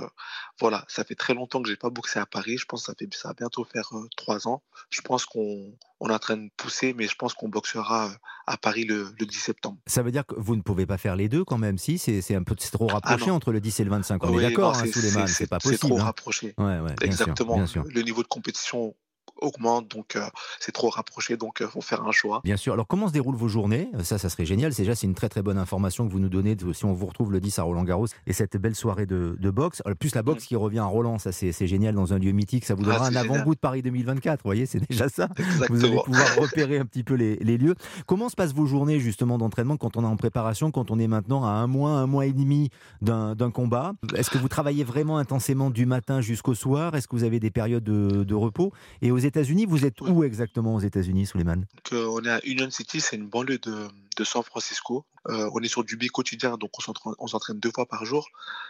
[0.60, 2.58] voilà, ça fait très longtemps que j'ai pas boxé à Paris.
[2.58, 4.62] Je pense que ça, fait, ça va bientôt faire trois ans.
[4.90, 8.10] Je pense qu'on on est en train de pousser, mais je pense qu'on boxera
[8.46, 9.78] à Paris le, 10 septembre.
[9.86, 11.98] Ça veut dire que vous ne pouvez pas faire les deux quand même, si?
[11.98, 14.24] C'est un peu trop rapproché entre le 10 et le 25.
[14.24, 14.84] On est d'accord, hein,
[15.26, 15.78] c'est pas possible.
[15.80, 16.04] C'est trop hein.
[16.04, 16.54] rapproché.
[16.58, 17.56] Ouais, ouais, Exactement.
[17.56, 17.84] bien sûr.
[17.86, 18.94] Le niveau de compétition
[19.40, 20.26] augmente, donc euh,
[20.60, 22.40] c'est trop rapproché, donc il euh, faut faire un choix.
[22.44, 22.72] Bien sûr.
[22.72, 23.90] Alors comment se déroulent vos journées?
[24.02, 24.72] Ça, ça serait génial.
[24.72, 27.32] Déjà, c'est une très très bonne information que vous nous donnez si on vous retrouve
[27.32, 29.82] le 10 à Roland Garros et cette belle soirée de, boxe.
[29.98, 30.46] plus la boxe mm.
[30.46, 32.64] qui revient à Roland, ça c'est génial dans un lieu mythique.
[32.64, 34.42] Ça vous donnera ah, un avant-goût de Paris 2024.
[34.42, 35.28] Vous voyez, c'est déjà ça.
[35.68, 37.74] Vous allez pouvoir repérer un petit peu les, lieux.
[38.06, 41.08] Comment se passent vos journées justement d'entraînement quand on est en préparation, quand on est
[41.08, 42.70] maintenant à un mois, un mois et demi
[43.00, 43.92] d'un combat?
[44.14, 46.94] Est-ce que vous travaillez vraiment intensément du matin jusqu'au soir?
[46.94, 48.72] Est-ce que vous avez des périodes de, de repos?
[49.02, 51.64] Et aux États-Unis, vous êtes où exactement aux États-Unis, Suleiman?
[51.92, 55.06] Euh, On est à Union City, c'est une banlieue de, San Francisco.
[55.28, 56.72] Euh, on est sur du bi-quotidien, donc
[57.18, 58.28] on s'entraîne deux fois par jour.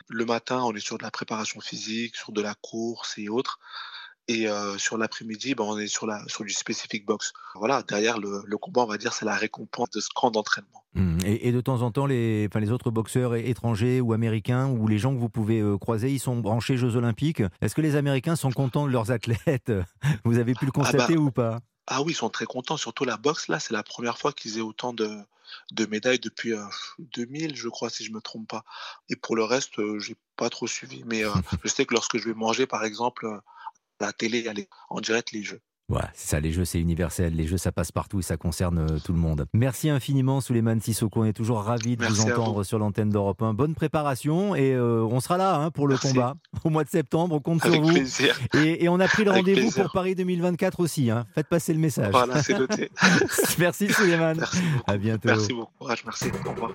[0.08, 3.58] Le matin, on est sur de la préparation physique, sur de la course et autres.
[4.28, 7.32] Et euh, sur l'après-midi, ben, on est sur, la, sur du specific box.
[7.54, 10.84] Voilà, derrière le, combat, on va dire, c'est la récompense de ce camp d'entraînement.
[10.92, 11.18] Mmh.
[11.24, 14.98] Et, de temps en temps, les, enfin, les autres boxeurs étrangers ou américains ou les
[14.98, 17.42] gens que vous pouvez croiser, ils sont branchés Jeux Olympiques.
[17.62, 19.72] Est-ce que les Américains sont contents de leurs athlètes?
[20.24, 21.60] Vous avez pu le ah, constater bah, ou pas?
[21.86, 22.76] ah oui, ils sont très contents.
[22.76, 25.08] Surtout la boxe, là, c'est la première fois qu'ils aient autant de,
[25.72, 26.52] de médailles depuis
[26.98, 28.64] 2000, je crois, si je me trompe pas.
[29.08, 31.02] Et pour le reste, je j'ai pas trop suivi.
[31.06, 31.22] Mais
[31.64, 33.26] je sais que lorsque je vais manger, par exemple,
[34.00, 34.44] la télé,
[34.90, 35.60] en direct les jeux.
[35.90, 37.34] Voilà, c'est ça, les jeux, c'est universel.
[37.34, 39.46] Les jeux, ça passe partout et ça concerne euh, tout le monde.
[39.54, 41.22] Merci infiniment, Souleymane Sissoko.
[41.22, 42.64] On est toujours ravis de Merci vous entendre vous.
[42.64, 43.54] sur l'antenne d'Europe 1.
[43.54, 46.08] Bonne préparation et euh, on sera là hein, pour le Merci.
[46.08, 46.34] combat
[46.64, 47.36] au mois de septembre.
[47.36, 47.94] On compte Avec sur vous.
[47.94, 48.38] plaisir.
[48.52, 51.10] Et, et on a pris le rendez-vous pour Paris 2024 aussi.
[51.10, 51.24] Hein.
[51.34, 52.10] Faites passer le message.
[52.12, 52.90] Voilà, c'est noté.
[53.58, 54.36] Merci, Souleymane.
[54.40, 54.90] Merci beaucoup.
[54.90, 55.28] À bientôt.
[55.28, 56.04] Merci, bon courage.
[56.04, 56.26] Merci.
[56.44, 56.72] Au revoir.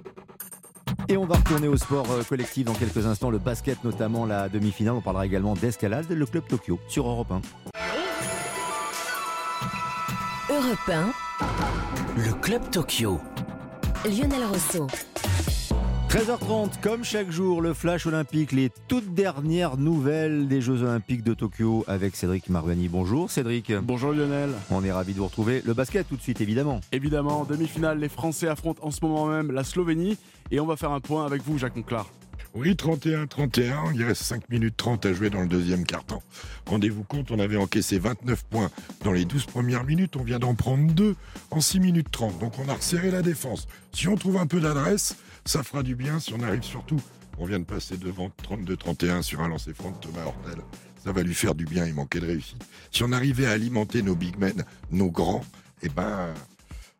[1.09, 4.49] Et on va retourner au sport euh, collectif dans quelques instants, le basket notamment la
[4.49, 4.95] demi-finale.
[4.95, 7.41] On parlera également d'escalade, le club Tokyo sur Europe 1.
[10.53, 11.13] Europe 1,
[12.17, 13.19] Le Club Tokyo.
[14.05, 14.87] Lionel Rousseau.
[16.13, 21.33] 13h30, comme chaque jour, le flash olympique, les toutes dernières nouvelles des Jeux olympiques de
[21.33, 22.87] Tokyo avec Cédric Marvani.
[22.87, 23.73] Bonjour Cédric.
[23.81, 24.51] Bonjour Lionel.
[24.69, 25.63] On est ravi de vous retrouver.
[25.65, 26.81] Le basket tout de suite évidemment.
[26.91, 30.19] Évidemment, en demi-finale, les Français affrontent en ce moment même la Slovénie
[30.51, 32.07] et on va faire un point avec vous, Jacques Monclar.
[32.53, 36.21] Oui, 31-31, il reste 5 minutes 30 à jouer dans le deuxième quart-temps.
[36.67, 38.69] Rendez-vous compte, on avait encaissé 29 points
[39.03, 41.15] dans les 12 premières minutes, on vient d'en prendre 2
[41.49, 42.37] en 6 minutes 30.
[42.37, 43.67] Donc on a resserré la défense.
[43.91, 46.19] Si on trouve un peu d'adresse, ça fera du bien.
[46.19, 46.99] Si on arrive surtout,
[47.37, 50.61] on vient de passer devant 32-31 sur un lancer franc de Thomas Hortel.
[51.03, 52.63] Ça va lui faire du bien, il manquait de réussite.
[52.91, 55.43] Si on arrivait à alimenter nos big men, nos grands,
[55.81, 56.33] eh ben,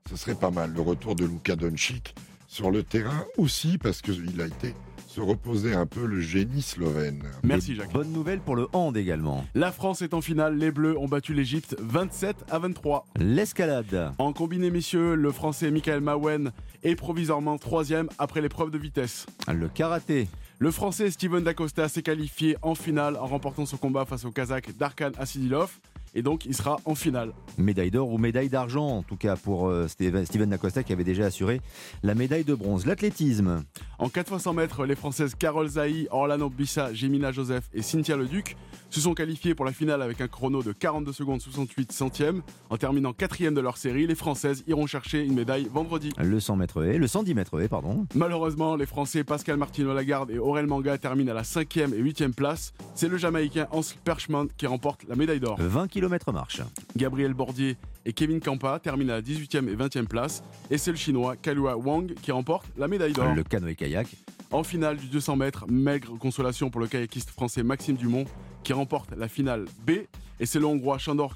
[0.10, 0.74] ce serait pas mal.
[0.74, 2.14] Le retour de Luka Doncic
[2.48, 4.76] sur le terrain aussi, parce qu'il a été
[5.14, 7.22] se reposer un peu le génie slovène.
[7.44, 7.94] Merci Jacques.
[7.94, 9.46] Bonne nouvelle pour le hand également.
[9.54, 13.06] La France est en finale, les Bleus ont battu l'Égypte 27 à 23.
[13.18, 14.12] L'escalade.
[14.18, 19.28] En combiné messieurs, le Français Michael Mawen est provisoirement troisième après l'épreuve de vitesse.
[19.54, 20.28] Le karaté.
[20.58, 24.76] Le Français Steven Dacosta s'est qualifié en finale en remportant son combat face au Kazakh
[24.78, 25.80] Darkan Asidilov
[26.14, 27.34] et donc il sera en finale.
[27.58, 31.26] Médaille d'or ou médaille d'argent, en tout cas pour euh, Steven, Dacosta qui avait déjà
[31.26, 31.62] assuré
[32.04, 32.86] la médaille de bronze.
[32.86, 33.64] L'athlétisme.
[34.00, 38.16] En 4 x 100 mètres, les Françaises Carole Zahi, Orlano Bissa, Jemina Joseph et Cynthia
[38.16, 38.56] Leduc
[38.94, 42.44] se sont qualifiées pour la finale avec un chrono de 42 secondes 68 centièmes.
[42.70, 46.12] En terminant quatrième de leur série, les Françaises iront chercher une médaille vendredi.
[46.20, 48.06] Le 100 mètres haies, le 110 mètres haies, pardon.
[48.14, 52.34] Malheureusement, les Français Pascal Martino Lagarde et Aurel Manga terminent à la 5e et 8e
[52.34, 52.74] place.
[52.94, 55.58] C'est le Jamaïcain Hans Perchman qui remporte la médaille d'or.
[55.60, 56.62] 20 km marche.
[56.96, 60.44] Gabriel Bordier et Kevin Kampa terminent à la 18e et 20e place.
[60.70, 63.34] Et c'est le Chinois Kalua Wang qui remporte la médaille d'or.
[63.34, 64.08] Le canoë-kayak.
[64.54, 68.26] En finale du 200 mètres, maigre consolation pour le kayakiste français Maxime Dumont
[68.64, 69.94] qui remporte la finale B.
[70.40, 71.36] Et c'est le Hongrois Sandor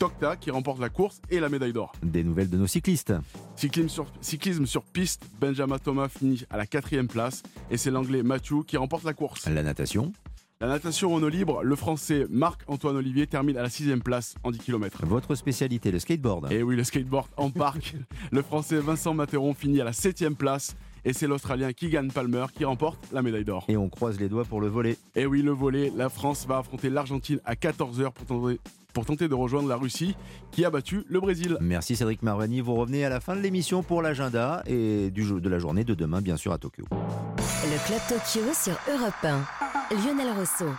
[0.00, 1.92] Tokta qui remporte la course et la médaille d'or.
[2.02, 3.14] Des nouvelles de nos cyclistes.
[3.54, 8.24] Cyclisme sur, cyclisme sur piste, Benjamin Thomas finit à la quatrième place et c'est l'anglais
[8.24, 9.46] Matthew qui remporte la course.
[9.48, 10.12] La natation.
[10.60, 14.50] La natation en eau libre, le français Marc-Antoine Olivier termine à la sixième place en
[14.50, 15.06] 10 km.
[15.06, 16.50] Votre spécialité, le skateboard.
[16.50, 17.94] Et oui, le skateboard en parc.
[18.32, 22.64] le français Vincent Materon finit à la septième place et c'est l'Australien Keegan Palmer qui
[22.64, 23.64] remporte la médaille d'or.
[23.68, 24.96] Et on croise les doigts pour le volet.
[25.14, 28.60] Et oui, le volet, la France va affronter l'Argentine à 14h pour tenter,
[28.92, 30.16] pour tenter de rejoindre la Russie
[30.50, 31.56] qui a battu le Brésil.
[31.60, 32.60] Merci Cédric Marvani.
[32.60, 35.84] Vous revenez à la fin de l'émission pour l'agenda et du jeu de la journée
[35.84, 36.84] de demain, bien sûr, à Tokyo.
[36.90, 39.94] Le Club Tokyo sur Europe 1.
[39.94, 40.72] Lionel Rousseau.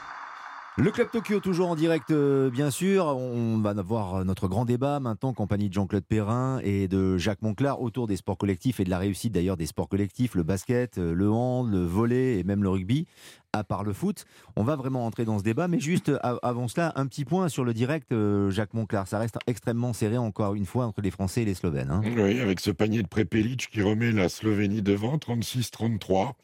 [0.78, 3.06] Le Club Tokyo, toujours en direct, euh, bien sûr.
[3.08, 7.42] On va avoir notre grand débat maintenant, en compagnie de Jean-Claude Perrin et de Jacques
[7.42, 10.98] Monclar, autour des sports collectifs et de la réussite d'ailleurs des sports collectifs, le basket,
[10.98, 13.08] euh, le hand, le volley et même le rugby,
[13.52, 14.24] à part le foot.
[14.56, 17.66] On va vraiment entrer dans ce débat, mais juste avant cela, un petit point sur
[17.66, 19.06] le direct, euh, Jacques Monclar.
[19.06, 21.92] Ça reste extrêmement serré, encore une fois, entre les Français et les Slovènes.
[21.92, 22.02] hein.
[22.06, 26.36] Oui, avec ce panier de Prepelic qui remet la Slovénie devant, 36-33.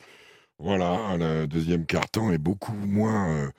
[0.59, 3.49] Voilà, le deuxième quart-temps est beaucoup moins,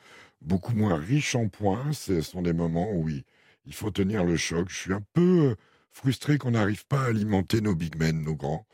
[0.40, 1.92] beaucoup moins riche en points.
[1.92, 3.24] Ce sont des moments où il,
[3.72, 4.68] faut tenir le choc.
[4.68, 5.56] Je suis un peu
[5.90, 8.66] frustré qu'on n'arrive pas à alimenter nos big men, nos grands.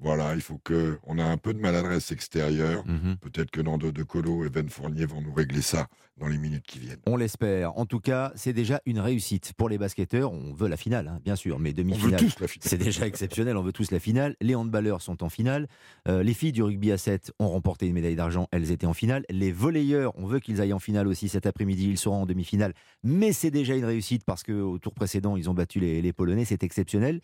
[0.00, 2.86] Voilà, il faut que on a un peu de maladresse extérieure.
[2.86, 3.16] Mhm.
[3.16, 6.64] Peut-être que Nando De Colo et Ben Fournier vont nous régler ça dans les minutes
[6.66, 7.00] qui viennent.
[7.06, 7.76] On l'espère.
[7.76, 9.52] En tout cas, c'est déjà une réussite.
[9.56, 12.20] Pour les basketteurs, on veut la finale, hein, bien sûr, mais demi-finale.
[12.60, 14.36] C'est déjà exceptionnel, on veut tous la finale.
[14.40, 15.68] Les handballeurs sont en finale.
[16.06, 18.94] Euh, les filles du rugby à 7 ont remporté une médaille d'argent, elles étaient en
[18.94, 19.24] finale.
[19.30, 22.72] Les volleyeurs, on veut qu'ils aillent en finale aussi cet après-midi, ils seront en demi-finale.
[23.02, 26.44] Mais c'est déjà une réussite parce qu'au tour précédent, ils ont battu les, les Polonais,
[26.44, 27.20] c'est exceptionnel.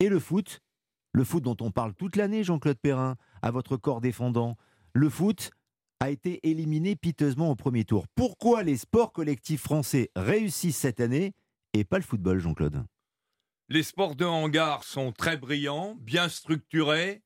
[0.00, 0.60] Et le foot,
[1.14, 4.56] le foot dont on parle toute l'année, Jean-Claude Perrin, à votre corps défendant,
[4.92, 5.52] le foot
[6.00, 8.06] a été éliminé piteusement au premier tour.
[8.16, 11.32] Pourquoi les sports collectifs français réussissent cette année
[11.72, 12.84] et pas le football, Jean-Claude?
[13.68, 17.22] Les sports de hangar sont très brillants, bien structurés,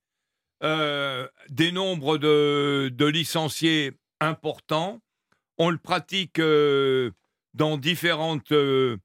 [0.62, 5.00] euh, des nombres de, licenciés importants.
[5.56, 7.10] On le pratique euh,
[7.54, 8.98] dans différentes euh,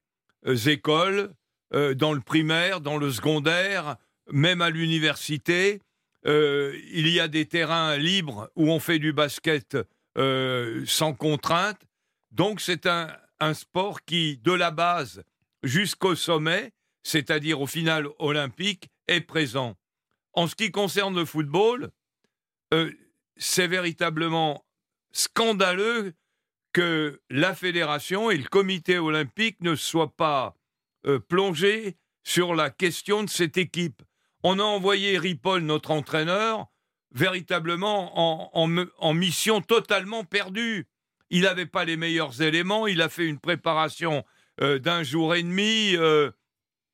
[0.45, 1.33] écoles,
[1.71, 3.97] dans le primaire, dans le secondaire,
[4.31, 5.81] même à l'université.
[6.25, 9.77] Euh, il y a des terrains libres où on fait du basket
[10.17, 11.81] euh, sans contrainte.
[12.31, 13.09] Donc c'est un,
[13.53, 15.21] sport qui, de la base,
[15.63, 16.71] jusqu'au sommet,
[17.03, 19.75] c'est-à-dire au final olympique, est présent.
[20.31, 21.89] En ce qui concerne le football,
[22.73, 22.89] euh,
[23.35, 24.63] c'est véritablement
[25.11, 26.13] scandaleux
[26.71, 30.55] que la fédération et le comité olympique ne soient pas
[31.27, 34.01] plongés sur la question de cette équipe.
[34.43, 36.67] On a envoyé Ripoll, notre entraîneur,
[37.13, 40.87] véritablement en, mission totalement perdue.
[41.29, 44.23] Il n'avait pas les meilleurs éléments, il a fait une préparation
[44.61, 46.31] euh, d'un jour et demi, euh,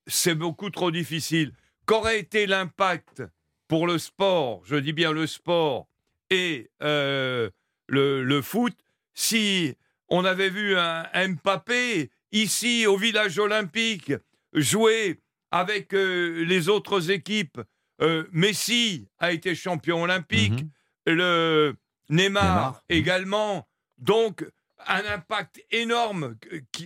[0.07, 1.53] c'est beaucoup trop difficile.
[1.85, 3.23] Qu'aurait été l'impact
[3.67, 5.87] pour le sport, je dis bien le sport,
[6.29, 7.51] et le,
[7.87, 8.77] le foot,
[9.15, 9.75] si
[10.07, 14.13] on avait vu un Mbappé ici au village olympique
[14.53, 15.19] jouer
[15.51, 17.61] avec euh, les autres équipes.
[18.01, 20.69] Euh, Messi a été champion olympique, mhm.
[21.15, 21.75] le
[22.09, 23.67] Neymar, également.
[23.97, 24.45] Donc,
[24.87, 26.35] un impact énorme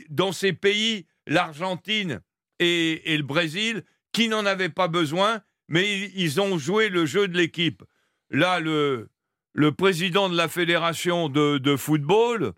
[0.10, 2.22] dans ces pays, l'Argentine
[2.60, 7.38] et, le Brésil, qui n'en avaient pas besoin, mais ils ont joué le jeu de
[7.38, 7.84] l'équipe.
[8.30, 9.10] Là, le,
[9.54, 12.54] le président de la fédération de, football,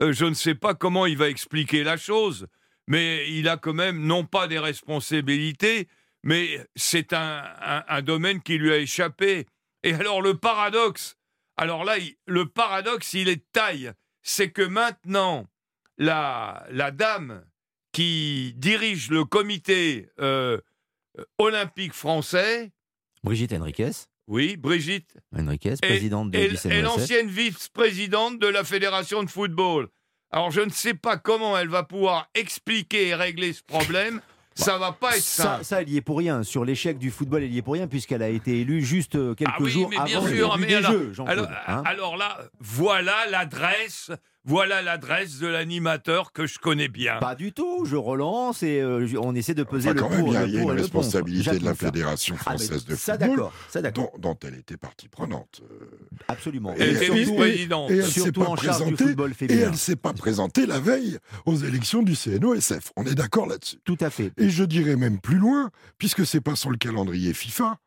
[0.00, 2.46] euh, je ne sais pas comment il va expliquer la chose,
[2.88, 5.88] mais il a quand même non pas des responsabilités,
[6.24, 9.46] mais c'est un, domaine qui lui a échappé.
[9.84, 11.16] Et alors le paradoxe,
[11.56, 11.96] alors là,
[12.26, 15.46] le paradoxe, il est de taille, c'est que maintenant,
[15.98, 17.44] la, la dame
[17.92, 20.58] qui dirige le comité euh,
[21.38, 22.72] olympique français,
[23.22, 23.90] Brigitte Henriquez,
[24.28, 25.16] oui, Brigitte.
[25.36, 29.88] Henriquez, présidente de Et l'ancienne vice-présidente de la Fédération de football.
[30.30, 34.20] Alors je ne sais pas comment elle va pouvoir expliquer et régler ce problème.
[34.54, 35.60] Ça va pas être ça.
[35.62, 36.42] Ça, elle y est pour rien.
[36.42, 39.34] Sur l'échec du football, elle y est pour rien puisqu'elle a été élue juste euh,
[39.34, 41.12] quelques ah jours avant le début des Jeux.
[41.68, 41.82] Hein.
[41.86, 44.10] alors, là, voilà l'adresse
[44.48, 47.18] voilà l'adresse de l'animateur que je connais bien.
[47.18, 50.28] Pas du tout, je relance et euh, on essaie de peser le pour.
[50.28, 53.50] Il y a, une responsabilité de la Fédération ah, française de ça football,
[53.94, 55.60] dont, dont, elle était partie prenante.
[55.70, 55.84] Euh.
[56.28, 56.74] Absolument.
[56.78, 57.90] Elle était vice-présidente.
[57.90, 59.14] Et, elle s'est pas présentée.
[59.50, 62.92] Et elle s'est pas présentée la veille aux élections du CNOSF.
[62.96, 63.76] On est d'accord là-dessus.
[63.84, 64.32] Tout à fait.
[64.38, 67.78] Et je dirais même plus loin, puisque c'est pas sur le calendrier FIFA,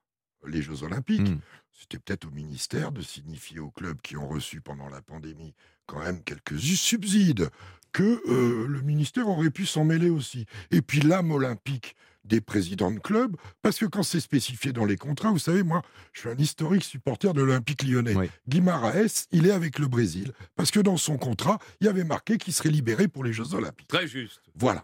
[0.47, 1.28] les Jeux Olympiques.
[1.28, 1.39] Hmm.
[1.71, 5.56] C'était peut-être au ministère de signifier aux clubs qui ont reçu pendant la pandémie
[5.91, 7.49] quand même quelques subsides,
[7.91, 10.45] que euh, le ministère aurait pu s'en mêler aussi.
[10.71, 14.95] Et puis l'âme olympique des présidents de clubs, parce que quand c'est spécifié dans les
[14.95, 15.82] contrats, vous savez, moi,
[16.13, 18.15] je suis un historique supporter de l'Olympique lyonnais.
[18.15, 18.30] Oui.
[18.47, 22.38] Guimaraes, il est avec le Brésil, parce que dans son contrat, il y avait marqué
[22.38, 23.88] qu'il serait libéré pour les Jeux Olympiques.
[23.88, 24.41] Très juste.
[24.56, 24.84] Voilà.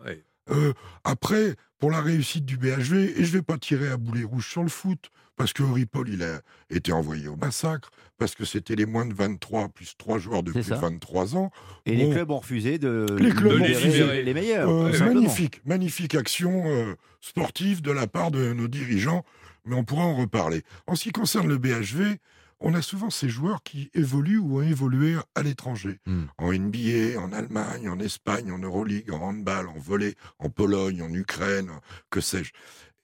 [0.49, 4.23] Euh, après, pour la réussite du BHV, et je ne vais pas tirer à boulet
[4.23, 8.43] rouge sur le foot, parce que Ripoll, il a été envoyé au massacre, parce que
[8.43, 11.51] c'était les moins de 23 plus 3 joueurs de plus de 23 ans.
[11.85, 14.67] Et les clubs ont refusé de, les, clubs les, meilleurs.
[14.67, 19.23] Euh, magnifique, magnifique action euh, sportive de la part de nos dirigeants,
[19.65, 20.63] mais on pourra en reparler.
[20.87, 22.17] En ce qui concerne le BHV,
[22.59, 25.99] on a souvent ces joueurs qui évoluent ou ont évolué à l'étranger.
[26.05, 26.25] Hmm.
[26.37, 31.13] En NBA, en Allemagne, en Espagne, en Euroleague, en handball, en volley, en Pologne, en
[31.13, 31.71] Ukraine,
[32.09, 32.51] que sais-je.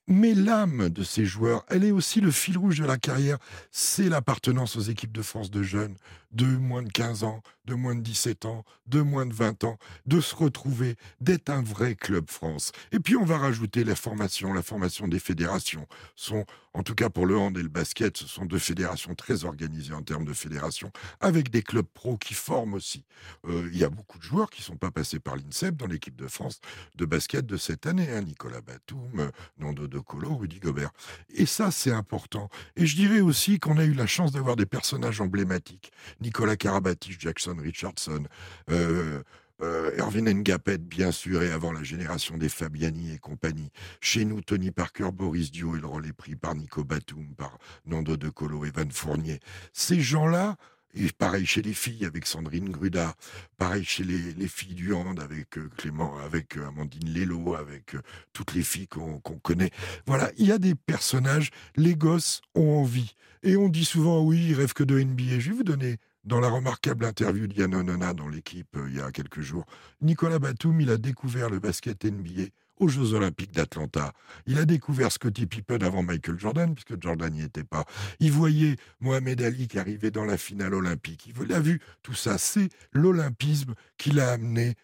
[0.07, 3.37] Mais l'âme de ces joueurs, elle est aussi le fil rouge de la carrière.
[3.71, 5.95] C'est l'appartenance aux équipes de France de jeunes,
[6.33, 9.77] de moins de 15 ans, de moins de 17 ans, de moins de 20 ans,
[10.05, 12.71] de se retrouver, d'être un vrai club France.
[12.91, 15.87] Et puis on va rajouter la formation, la formation des fédérations.
[16.15, 19.45] Sont, en tout cas pour le hand et le basket, ce sont deux fédérations très
[19.45, 23.05] organisées en termes de fédération, avec des clubs pro qui forment aussi.
[23.45, 25.87] Euh, il y a beaucoup de joueurs qui ne sont pas passés par l'INSEP dans
[25.87, 26.59] l'équipe de France
[26.95, 28.09] de basket de cette année.
[28.11, 28.23] Hein.
[28.23, 30.91] Nicolas Batum, Nando De Colo, Rudy Gobert.
[31.35, 32.49] Et ça, c'est important.
[32.75, 35.91] Et je dirais aussi qu'on a eu la chance d'avoir des personnages emblématiques.
[36.19, 38.23] Nicolas Karabatic, Jackson Richardson,
[38.71, 39.21] euh,
[39.61, 43.69] euh, Erwin Ngapet, bien sûr, et avant la génération des Fabiani et compagnie.
[44.01, 48.17] Chez nous, Tony Parker, Boris Dio et le est pris par Nico Batum, par Nando
[48.17, 49.39] De Colo et Van Fournier.
[49.71, 50.57] Ces gens-là,
[50.93, 53.15] et pareil chez les filles avec Sandrine Gruda,
[53.57, 57.95] pareil chez les, filles du hand avec euh, Clément, avec Amandine Lello, avec
[58.33, 59.71] toutes les filles qu'on connaît.
[60.05, 63.15] Voilà, il y a des personnages, les gosses ont envie.
[63.41, 65.39] Et on dit souvent, oui, ils rêvent que de NBA.
[65.39, 69.01] Je vais vous donner dans la remarquable interview d'Yann Onona dans l'équipe euh, il y
[69.01, 69.65] a quelques jours,
[70.01, 72.43] Nicolas Batum, il a découvert le basket NBA
[72.77, 74.13] aux Jeux Olympiques d'Atlanta.
[74.45, 77.85] Il a découvert Scottie Pippen avant Michael Jordan, puisque Jordan n'y était pas.
[78.19, 81.31] Il voyait Mohamed Ali qui arrivait dans la finale olympique.
[81.39, 82.37] Il a vu tout ça.
[82.37, 84.75] C'est l'olympisme qui l'a amené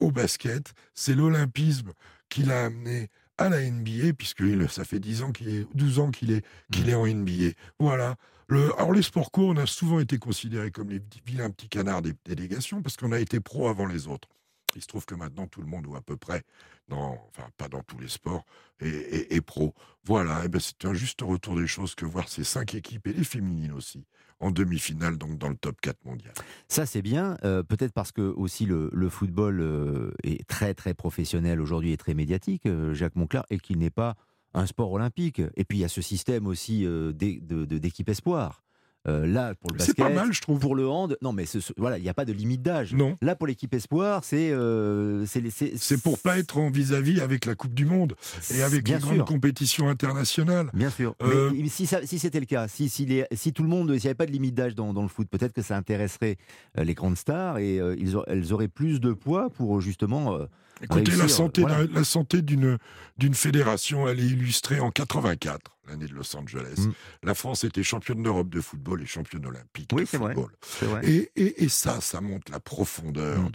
[0.00, 0.74] au basket.
[0.94, 1.92] C'est l'olympisme
[2.28, 6.10] qui l'a amené à la NBA, puisque ça fait 10 ans qu'il est, 12 ans
[6.10, 7.50] qu'il est, qu'il est en NBA.
[7.78, 8.16] Voilà
[8.48, 12.12] alors les sports co, on a souvent été considérés comme les vilains petits canards des
[12.24, 14.28] délégations parce qu'on a été pro avant les autres.
[14.76, 16.42] Il se trouve que maintenant tout le monde, ou à peu près,
[16.90, 18.44] enfin pas dans tous les sports,
[18.80, 19.74] est, pro.
[20.04, 23.12] Voilà, et ben c'est un juste retour des choses que voir ces cinq équipes, et
[23.12, 24.04] les féminines aussi,
[24.38, 26.34] en demi-finale, donc dans le top 4 mondial.
[26.68, 27.38] Ça, c'est bien.
[27.44, 32.14] euh, Peut-être parce que aussi le, football euh, est très très professionnel aujourd'hui et très
[32.14, 34.14] médiatique, euh, Jacques Monclar, et qu'il n'est pas
[34.52, 35.40] un sport olympique.
[35.56, 38.65] Et puis il y a ce système aussi d'équipe espoir.
[39.08, 40.58] Euh, là, pour le C'est basket, pas mal, je trouve.
[40.58, 42.92] pour le hand, non, mais ce- ce- voilà, il n'y a pas de limite d'âge.
[42.92, 43.16] Non.
[43.22, 47.74] Là, pour l'équipe espoir, c'est euh, c'est pour pas être en vis-à-vis avec la Coupe
[47.74, 48.14] du Monde
[48.54, 49.14] et avec bien les sûr.
[49.14, 50.70] grandes compétitions internationales.
[50.74, 51.14] Bien sûr.
[51.22, 54.06] Euh, Mais si, c'était le cas, si, si, les- si tout le monde, s'il n'y
[54.08, 56.36] avait pas de limite d'âge dans, dans le foot, peut-être que ça intéresserait
[56.78, 60.38] euh, les grandes stars et euh, ils elles auraient plus de poids pour justement.
[60.82, 61.86] Écoutez, la santé, voilà.
[61.86, 62.78] d'un- la santé d'une
[63.18, 66.74] d'une fédération, elle est illustrée en 84, l'année de Los Angeles.
[66.78, 66.92] Mm.
[67.22, 70.34] La France était championne d'Europe de football et championne olympique Oui, de vrai.
[70.34, 70.52] football.
[70.60, 71.00] c'est vrai.
[71.08, 73.52] Et, et- et ça, ça montre la profondeur Mm.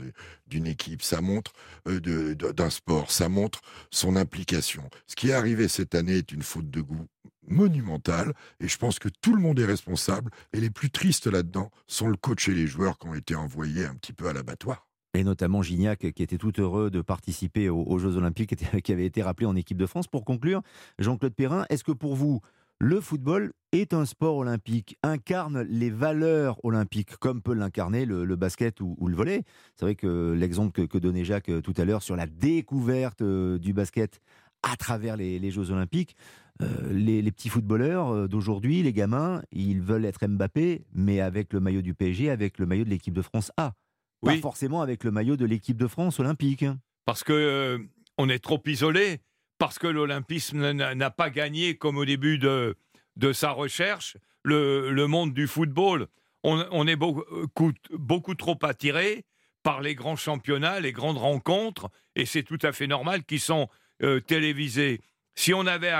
[0.47, 1.53] d'une équipe, ça montre
[1.87, 1.99] euh,
[2.33, 4.89] d'un sport, ça montre son implication.
[5.05, 7.05] Ce qui est arrivé cette année est une faute de goût
[7.47, 11.69] monumentale et je pense que tout le monde est responsable et les plus tristes là-dedans
[11.85, 14.87] sont le coach et les joueurs qui ont été envoyés un petit peu à l'abattoir.
[15.13, 19.21] Et notamment Gignac, qui était tout heureux de participer aux, Jeux Olympiques, qui avait été
[19.21, 20.07] rappelé en équipe de France.
[20.07, 20.61] Pour conclure,
[20.99, 22.39] Jean-Claude Perrin, est-ce que pour vous,
[22.79, 28.81] le football est un sport olympique, incarne les valeurs olympiques, comme peut l'incarner le, basket
[28.81, 29.43] ou, le volley?
[29.75, 33.59] C'est vrai que l'exemple que, donnait Jacques euh, tout à l'heure sur la découverte euh,
[33.59, 34.19] du basket
[34.63, 36.15] à travers les, Jeux Olympiques,
[36.63, 41.59] euh, les, les petits footballeurs d'aujourd'hui, les gamins, ils veulent être Mbappé, mais avec le
[41.59, 43.73] maillot du PSG, avec le maillot de l'équipe de France A.
[44.21, 44.41] Pas Oui.
[44.41, 46.65] forcément avec le maillot de l'équipe de France olympique.
[47.05, 47.77] parce que euh,
[48.17, 49.19] on est trop isolé,
[49.57, 52.75] parce que l'olympisme n'a pas gagné comme au début de,
[53.15, 56.07] de sa recherche le, le monde du football.
[56.43, 59.25] On, on est beaucoup, beaucoup trop attiré
[59.63, 63.67] par les grands championnats, les grandes rencontres, et c'est tout à fait normal qu'ils sont
[64.03, 65.01] euh, télévisés.
[65.35, 65.93] Si on avait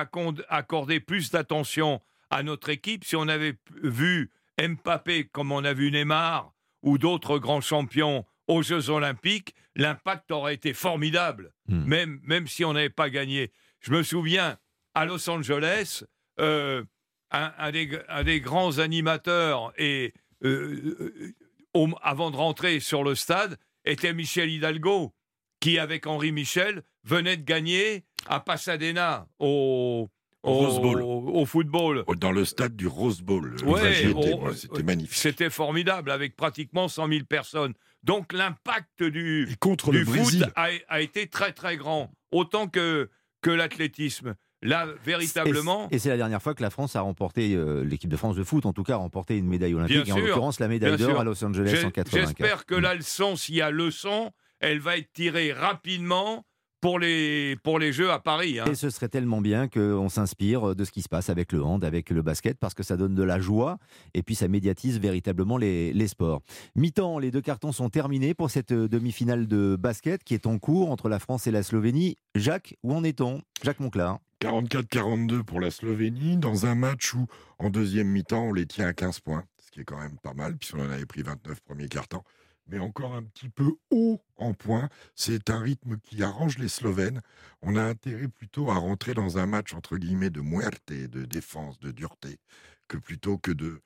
[0.50, 5.92] accordé plus d'attention à notre équipe, si on avait vu Mbappé comme on a vu
[5.92, 11.86] Neymar ou d'autres grands champions aux Jeux Olympiques, l'impact aurait été formidable, Hmm.
[11.86, 13.52] même, même si on n'avait pas gagné.
[13.80, 14.58] Je me souviens,
[14.94, 16.04] à Los Angeles,
[16.39, 16.84] euh,
[17.32, 20.13] un, un des, un des grands animateurs, et,
[20.44, 21.34] euh, euh,
[21.74, 25.13] au- avant de rentrer sur le stade, était Michel Hidalgo,
[25.62, 30.10] qui, avec Henri Michel, venait de gagner à Pasadena Au
[30.43, 31.01] Rose Bowl.
[31.01, 32.04] au, au football.
[32.17, 33.56] Dans le stade du Rose Bowl.
[33.63, 35.17] Ouais, moi, C'était magnifique.
[35.17, 37.73] C'était formidable, avec pratiquement 100 000 personnes.
[38.04, 42.67] Donc l'impact du, Et contre du le foot a, a été très très grand, autant
[42.67, 43.10] que,
[43.41, 44.36] que l'athlétisme.
[44.63, 48.15] Là, véritablement, Et, c'est la dernière fois que la France a remporté, euh, l'équipe de
[48.15, 50.60] France de foot en tout cas, a remporté une médaille olympique, Bien et en l'occurrence
[50.60, 52.12] la médaille d'or à Los Angeles en 84.
[52.12, 56.45] j'espère que la leçon, s'il y a leçon, elle va être tirée rapidement
[56.82, 58.60] pour les, pour les Jeux à Paris.
[58.60, 58.65] hein.
[58.65, 61.86] Et ce serait tellement bien qu'on s'inspire de ce qui se passe avec le hand,
[61.86, 63.78] avec le basket, parce que ça donne de la joie
[64.13, 66.41] et puis ça médiatise véritablement les, les sports.
[66.76, 70.58] Mi-temps, les deux cartons sont terminés pour cette euh, demi-finale de basket qui est en
[70.58, 72.17] cours entre la France et la Slovénie.
[72.36, 73.41] Jacques, où en est-on?
[73.63, 74.17] Jacques Monclar.
[74.41, 77.28] 44-42 pour la Slovénie, dans un match où,
[77.60, 80.34] en deuxième mi-temps, on les tient à 15 points, ce qui est quand même pas
[80.34, 82.24] mal, puisqu'on en avait pris 29 premiers cartons,
[82.72, 84.90] mais encore un petit peu haut en points.
[85.16, 87.22] C'est un rythme qui arrange les Slovènes.
[87.62, 91.80] On a intérêt plutôt à rentrer dans un match, entre guillemets, de muerte, de défense,
[91.80, 92.40] de dureté,
[92.88, 93.82] que plutôt que de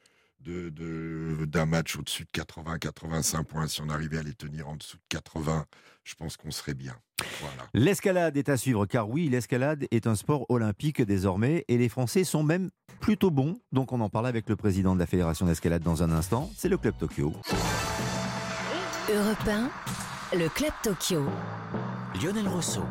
[0.47, 3.67] d'un match au-dessus de 80-85 points.
[3.67, 5.65] Si on arrivait à les tenir en dessous de 80,
[6.03, 6.95] je pense qu'on serait bien.
[7.73, 12.23] L'escalade est à suivre, car oui, l'escalade est un sport olympique désormais, et les Français
[12.23, 12.69] sont même
[12.99, 13.59] plutôt bons.
[13.71, 16.51] Donc on en parle avec le président de la Fédération d'escalade dans un instant.
[16.55, 17.33] C'est le Club Tokyo.
[19.07, 19.69] Europe 1,
[20.35, 21.25] le Club Tokyo.
[22.19, 22.83] Lionel Rousseau.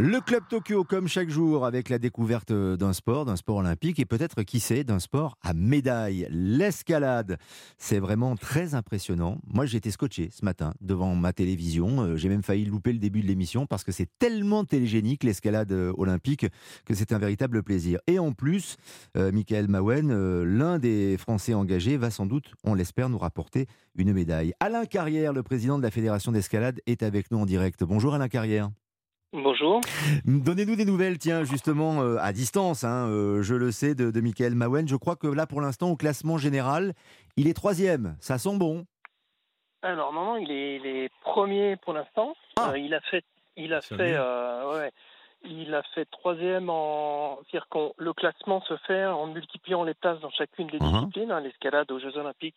[0.00, 4.04] Le Club Tokyo, comme chaque jour, avec la découverte d'un sport, d'un sport olympique et
[4.04, 6.28] peut-être, qui sait, d'un sport à médaille.
[6.30, 7.36] L'escalade,
[7.78, 9.38] c'est vraiment très impressionnant.
[9.48, 12.02] Moi, j'ai été scotché ce matin devant ma télévision.
[12.02, 15.72] Euh, J'ai même failli louper le début de l'émission parce que c'est tellement télégénique, l'escalade
[15.72, 16.46] euh, olympique,
[16.84, 17.98] que c'est un véritable plaisir.
[18.06, 18.76] Et en plus,
[19.16, 23.66] euh, Michael Mawen, euh, l'un des Français engagés, va sans doute, on l'espère, nous rapporter
[23.96, 24.54] une médaille.
[24.60, 27.82] Alain Carrière, le président de la Fédération d'escalade, est avec nous en direct.
[27.82, 28.70] Bonjour Alain Carrière.
[29.34, 29.80] Bonjour.
[30.24, 34.20] Donnez-nous des nouvelles, tiens, justement, euh, à distance, hein, euh, je le sais, de, de
[34.22, 34.88] Michael Mawen.
[34.88, 36.94] Je crois que là, pour l'instant, au classement général,
[37.36, 38.16] il est troisième.
[38.20, 38.86] Ça sent bon.
[39.82, 42.34] Alors non, non, il est, il est premier pour l'instant.
[42.56, 42.70] Ah.
[42.70, 43.22] Euh, il a fait,
[43.56, 44.22] il a fait, bien.
[44.22, 44.92] euh, ouais,
[45.44, 50.20] il a fait troisième en, c'est-à-dire qu'on le classement se fait en multipliant les places
[50.20, 50.90] dans chacune des Mhm.
[51.00, 51.30] disciplines.
[51.30, 51.40] hein.
[51.40, 52.56] L'escalade aux Jeux Olympiques,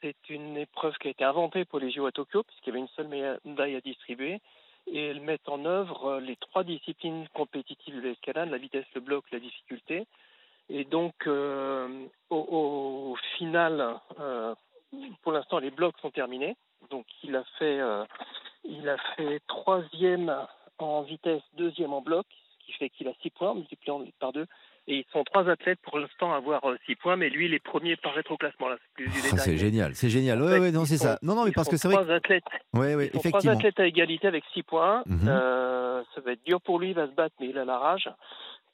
[0.00, 2.80] c'est une épreuve qui a été inventée pour les JO à Tokyo, puisqu'il y avait
[2.80, 3.08] une seule
[3.44, 4.40] médaille à distribuer.
[4.86, 9.24] Et elles mettent en œuvre les trois disciplines compétitives de l'escalade, la vitesse, le bloc,
[9.30, 10.06] la difficulté.
[10.68, 14.54] Et donc, euh, au, final, euh,
[15.22, 16.56] pour l'instant, les blocs sont terminés.
[16.90, 18.04] Donc, il a fait, euh,
[18.64, 20.34] il a fait troisième
[20.78, 24.46] en vitesse, deuxième en bloc, ce qui fait qu'il a six points multiplié par deux.
[24.88, 27.54] Et ils sont trois athlètes pour l'instant à avoir euh, six points, mais lui, il
[27.54, 28.68] est premier par rétroclassement.
[28.68, 28.76] Là,
[29.36, 30.42] c'est génial, c'est génial.
[30.42, 31.18] Ouais, fait, ouais, non, c'est sont- ça.
[31.22, 31.98] Non, non, mais parce que c'est vrai.
[32.02, 32.42] trois athlètes.
[32.74, 33.56] Ouais, ouais, Ils sont trois effectivement.
[33.58, 35.04] athlètes à égalité avec six points.
[35.06, 35.28] Mhm.
[35.28, 37.78] Euh, ça va être dur pour lui, il va se battre, mais il a la
[37.78, 38.08] rage.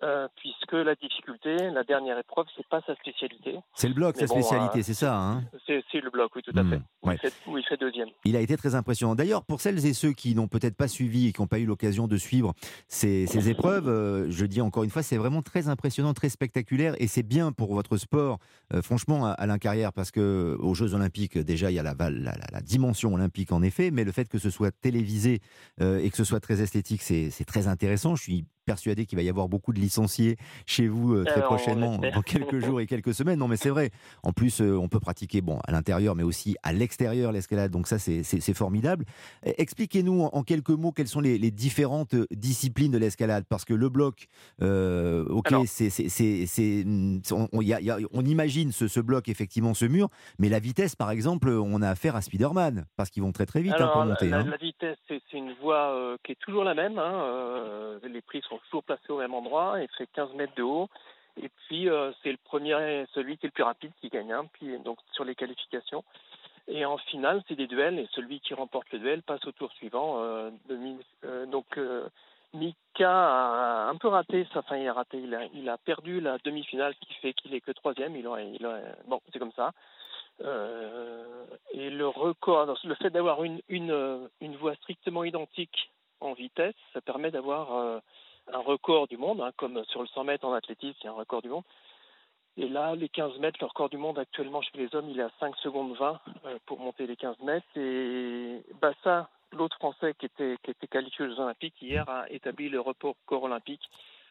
[0.03, 3.59] Euh, puisque la difficulté, la dernière épreuve, c'est pas sa spécialité.
[3.75, 5.17] C'est le bloc, Mais sa bon, spécialité, euh, c'est ça.
[5.19, 6.81] Hein C'est le bloc, oui, tout à Hmm, fait.
[7.03, 7.15] Où, ouais.
[7.17, 8.09] il fait, où il fait deuxième.
[8.25, 9.15] Il a été très impressionnant.
[9.15, 11.67] D'ailleurs, pour celles et ceux qui n'ont peut-être pas suivi et qui n'ont pas eu
[11.67, 12.55] l'occasion de suivre
[12.87, 16.95] ces, ces épreuves, euh, je dis encore une fois, c'est vraiment très impressionnant, très spectaculaire
[16.99, 18.39] et c'est bien pour votre sport,
[18.83, 22.11] franchement, à- Alain Carrière, parce que aux Jeux Olympiques, déjà, il y a la, la-
[22.11, 25.41] la- la dimension olympique en effet, mais le fait que ce soit télévisé
[25.81, 28.15] et que ce soit très esthétique, c'est c'est très intéressant.
[28.17, 31.55] Je suis persuadé qu'il va y avoir beaucoup de licenciés chez vous euh, très Alors,
[31.55, 33.39] prochainement, dans quelques jours et quelques semaines.
[33.39, 33.91] Non, mais c'est vrai.
[34.23, 37.71] En plus, euh, on peut pratiquer bon à l'intérieur, mais aussi à l'extérieur l'escalade.
[37.71, 38.23] Donc ça, c'est-
[38.55, 39.05] formidable.
[39.47, 43.65] Euh, Expliquez-nous en, quelques mots quelles sont les, les différentes euh, disciplines de l'escalade, parce
[43.65, 44.27] que le bloc,
[44.63, 45.89] euh, ok, c'est
[47.33, 50.09] on, on- y a- y a- on imagine ce, ce bloc effectivement ce mur,
[50.39, 53.61] mais la vitesse, par exemple, on a affaire à Spider-Man parce qu'ils vont très très
[53.63, 54.29] vite hein, pour la- monter.
[54.29, 54.45] la, hein.
[54.51, 56.99] la vitesse, c'est c'est une voie euh, qui est toujours la même.
[56.99, 59.81] hein, euh, les prix sont toujours placés au même endroit.
[59.81, 60.89] Il fait 15 mètres de haut.
[61.41, 64.33] Et puis, euh, c'est le premier, celui qui est le plus rapide qui gagne.
[64.33, 66.03] hein, puis, donc, sur les qualifications.
[66.67, 67.99] Et en finale, c'est des duels.
[67.99, 70.17] Et celui qui remporte le duel passe au tour suivant.
[70.23, 70.51] euh,
[71.25, 71.79] euh, donc,
[72.55, 74.47] Mika a un peu raté.
[74.53, 75.19] sa- Enfin, il a raté.
[75.55, 78.17] Il a, perdu la demi-finale, qui fait qu'il est que troisième.
[78.17, 78.49] Il aurait,
[79.07, 79.73] bon, c'est comme ça.
[81.73, 84.29] Et le record, le fait d'avoir une,
[84.61, 85.91] voie strictement identique
[86.21, 88.01] en vitesse, ça permet d'avoir
[88.53, 91.13] un record du monde, hein, comme sur le 100 mètres en athlétisme, il y a
[91.13, 91.65] un record du monde.
[92.57, 95.25] Et là, les 15 mètres, le record du monde actuellement chez les hommes, il est
[95.25, 97.67] à 5 secondes 20 euh, pour monter les 15 mètres.
[97.77, 102.81] Et Bassa, l'autre Français qui était, qui était qualifié aux Olympiques hier, a établi le
[102.81, 103.89] record olympique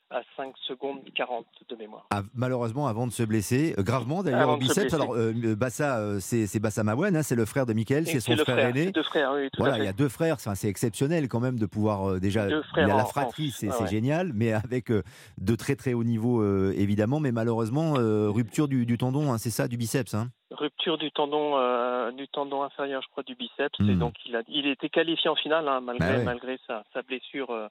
[0.09, 2.05] à 5 secondes 40 de mémoire.
[2.11, 4.93] Ah, malheureusement, avant de se blesser, euh, gravement d'ailleurs au biceps.
[4.93, 8.11] Alors, euh, Bassa, euh, c'est c'est Bassa Mawen, hein, c'est le frère de Mickaël, Et
[8.11, 8.85] c'est son frère, aîné.
[8.85, 11.27] c'est deux frères, oui, tout à Voilà, il y a deux frères, Enfin, c'est exceptionnel
[11.27, 12.47] quand même de pouvoir déjà.
[12.49, 13.89] Il frères a la fratrie, c'est Ah c'est ouais.
[13.89, 19.31] génial, mais avec de très très haut niveau évidemment, mais malheureusement rupture du, du tendon,
[19.33, 20.13] hein, c'est ça, du biceps.
[20.13, 20.29] Hein.
[20.51, 23.79] rupture du tendon euh, du tendon inférieur, je crois, du biceps.
[23.79, 23.89] Hmm.
[23.89, 26.23] Et donc il a il était qualifié en finale hein, malgré Bah ouais.
[26.23, 27.67] malgré sa, sa blessure euh,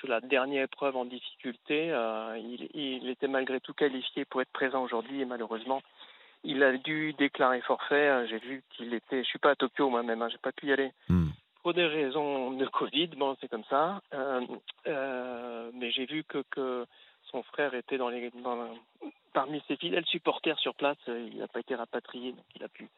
[0.00, 1.90] sur la dernière épreuve en difficulté.
[1.92, 5.80] euh, il, il était malgré tout qualifié pour être présent aujourd'hui et malheureusement
[6.42, 8.08] il a dû déclarer forfait.
[8.08, 9.22] Euh, J'ai vu qu'il était.
[9.22, 11.28] Je suis pas à Tokyo moi-même, hein, j'ai pas pu y aller Hmm.
[11.62, 13.08] pour des raisons de Covid.
[13.08, 14.00] Bon, c'est comme ça.
[14.14, 14.40] Euh,
[14.86, 16.86] euh, mais j'ai vu que, que
[17.30, 18.70] son frère était dans les, dans,
[19.34, 20.96] parmi ses fidèles supporters sur place.
[21.08, 22.88] Il n'a pas été rapatrié, donc il a pu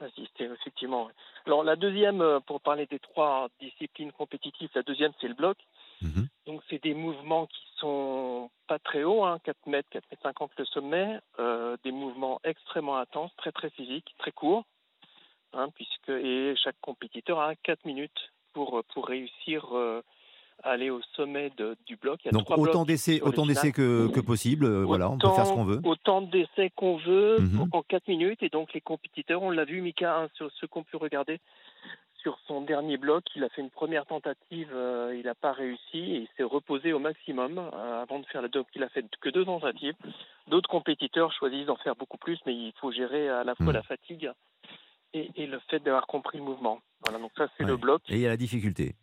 [0.00, 1.08] assister, effectivement.
[1.46, 5.58] Alors, la deuxième, pour parler des trois disciplines compétitives, la deuxième, c'est le bloc.
[6.02, 6.28] Mhm.
[6.46, 10.50] Donc, c'est des mouvements qui sont pas très hauts, hein, 4 mètres, 4 mètres 50
[10.58, 14.64] le sommet, euh, des mouvements extrêmement intenses, très très physiques, très courts,
[15.52, 20.02] hein, puisque et chaque compétiteur a 4 minutes pour, pour réussir euh,
[20.62, 22.20] à aller au sommet de- du bloc.
[22.24, 24.64] Il y a Donc autant d'essais, autant d'essais que, que possible.
[24.64, 25.80] euh, voilà, on peut faire ce qu'on veut.
[25.84, 27.68] Autant d'essais qu'on veut Mhm.
[27.72, 28.42] en 4 minutes.
[28.42, 31.40] Et donc, les compétiteurs, on l'a vu, Mika, hein, sur ce qu'on peut regarder
[32.26, 35.98] sur son dernier bloc, il a fait une première tentative, euh, il n'a pas réussi
[35.98, 39.04] et il s'est reposé au maximum euh, avant de faire la donc il a fait
[39.20, 39.94] que deux tentatives.
[40.48, 43.72] D'autres compétiteurs choisissent d'en faire beaucoup plus, mais il faut gérer à la fois Mhm.
[43.74, 44.30] la fatigue
[45.14, 46.80] et, et le fait d'avoir compris le mouvement.
[47.04, 47.70] Voilà, donc ça c'est Ouais.
[47.70, 48.02] le bloc.
[48.08, 48.96] Et il y a la difficulté.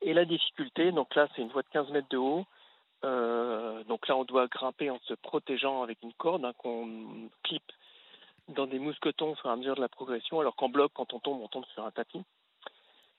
[0.00, 2.44] Et la difficulté, donc là, c'est une voie de 15 mètres de haut.
[3.04, 7.62] Euh, donc là, on doit grimper en se protégeant avec une corde hein, qu'on clip
[8.48, 11.12] dans des mousquetons au fur et à mesure de la progression, alors qu'en bloc, quand
[11.14, 12.22] on tombe, on tombe sur un tapis.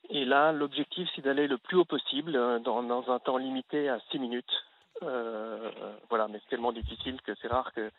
[0.09, 3.88] Et là, l'objectif, c'est d'aller le plus haut possible euh, dans, dans un temps limité
[3.89, 4.51] à 6 minutes.
[5.01, 5.71] Euh,
[6.09, 7.89] voilà, mais c'est tellement difficile que c'est rare que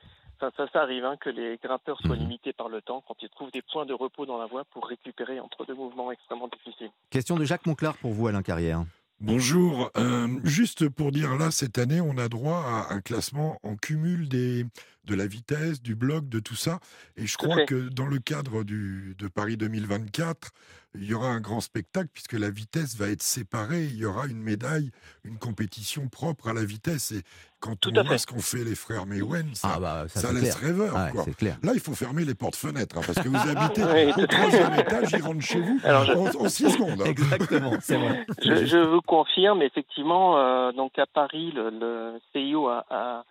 [0.40, 2.22] ça, ça, ça arrive hein, que les grimpeurs soient Mhm.
[2.22, 4.86] limités par le temps quand ils trouvent des points de repos dans la voie pour
[4.86, 6.90] récupérer entre deux mouvements extrêmement difficiles.
[7.10, 8.82] Question de Jacques Monclar pour vous, Alain Carrière.
[9.20, 9.90] Bonjour.
[9.96, 14.28] Euh, juste pour dire là, cette année, on a droit à un classement en cumul
[14.28, 14.66] des,
[15.04, 16.80] de la vitesse, du bloc, de tout ça.
[17.16, 17.66] Et je Tout crois fait.
[17.66, 20.50] que dans le cadre du, de Paris 2024,
[20.96, 23.84] il y aura un grand spectacle puisque la vitesse va être séparée.
[23.84, 24.90] Il y aura une médaille,
[25.24, 27.10] une compétition propre à la vitesse.
[27.12, 27.22] Et
[27.60, 28.18] quand Tout on voit fait.
[28.18, 30.70] ce qu'ont fait les frères Mewen, ça, Ah bah, ça, ça c'est laisse clair.
[30.70, 30.94] rêveur.
[30.94, 31.24] Ouais, quoi.
[31.24, 31.56] c'est clair.
[31.62, 33.82] Là, il faut fermer les portes-fenêtres hein, parce que vous habitez
[34.22, 37.00] au troisième étage, ils rentrent chez vous Alors, je- en, en six secondes.
[37.02, 37.06] hein.
[37.06, 38.24] Exactement, c'est vrai.
[38.42, 43.24] Je, je vous confirme, effectivement, euh, donc à Paris, le, le CIO a, a-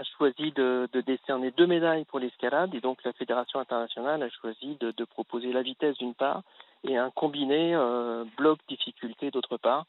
[0.00, 4.28] a choisi de, de décerner deux médailles pour l'escalade et donc la Fédération internationale a
[4.40, 6.42] choisi de, de proposer la vitesse d'une part
[6.84, 9.86] et un combiné euh, bloc difficulté d'autre part.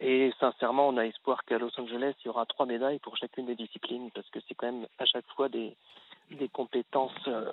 [0.00, 3.46] Et sincèrement, on a espoir qu'à Los Angeles, il y aura trois médailles pour chacune
[3.46, 5.76] des disciplines parce que c'est quand même à chaque fois des,
[6.30, 7.50] des compétences euh,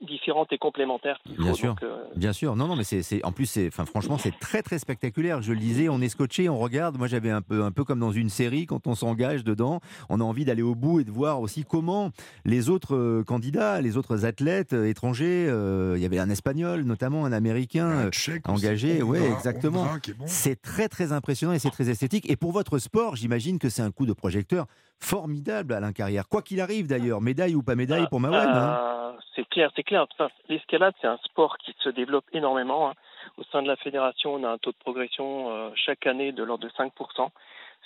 [0.00, 1.18] différentes et complémentaires.
[1.38, 1.54] Bien faut.
[1.54, 1.68] sûr.
[1.70, 4.38] Donc, euh, Bien sûr, non, non, mais c'est, c'est- en plus, c'est, enfin, franchement, c'est
[4.38, 5.40] très, très spectaculaire.
[5.42, 6.98] Je le disais, on est scotché, on regarde.
[6.98, 10.20] Moi, j'avais un peu, un peu comme dans une série, quand on s'engage dedans, on
[10.20, 12.10] a envie d'aller au bout et de voir aussi comment
[12.44, 16.82] les autres euh, candidats, les autres athlètes euh, étrangers, euh, il y avait un espagnol,
[16.82, 19.84] notamment un américain, Un Tchèque aussi, engagé, ouais, Ondra- exactement.
[19.84, 20.24] Bon.
[20.26, 22.28] C'est très, très impressionnant et c'est très esthétique.
[22.30, 24.66] Et pour votre sport, j'imagine que c'est un coup de projecteur
[25.00, 26.28] formidable, Alain Carrière.
[26.28, 28.48] Quoi qu'il arrive d'ailleurs, médaille ou pas médaille pour Mawen.
[28.48, 28.78] hein.
[28.80, 30.06] Euh, c'est clair, c'est clair.
[30.12, 32.90] Enfin, L'escalade, c'est un sport qui se développe énormément.
[32.90, 32.94] hein.
[33.38, 36.42] Au sein de la fédération, on a un taux de progression euh, chaque année de
[36.42, 37.28] l'ordre de 5%.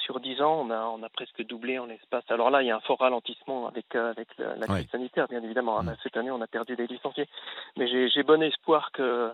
[0.04, 2.24] Sur 10 ans, on a, on a presque doublé en l'espace.
[2.30, 5.28] Alors là, il y a un fort ralentissement avec, euh, avec la, la crise sanitaire,
[5.28, 5.78] bien évidemment.
[5.80, 5.94] hein.
[6.02, 7.28] Cette année, on a perdu des licenciés.
[7.76, 9.32] Mais j'ai bon espoir que...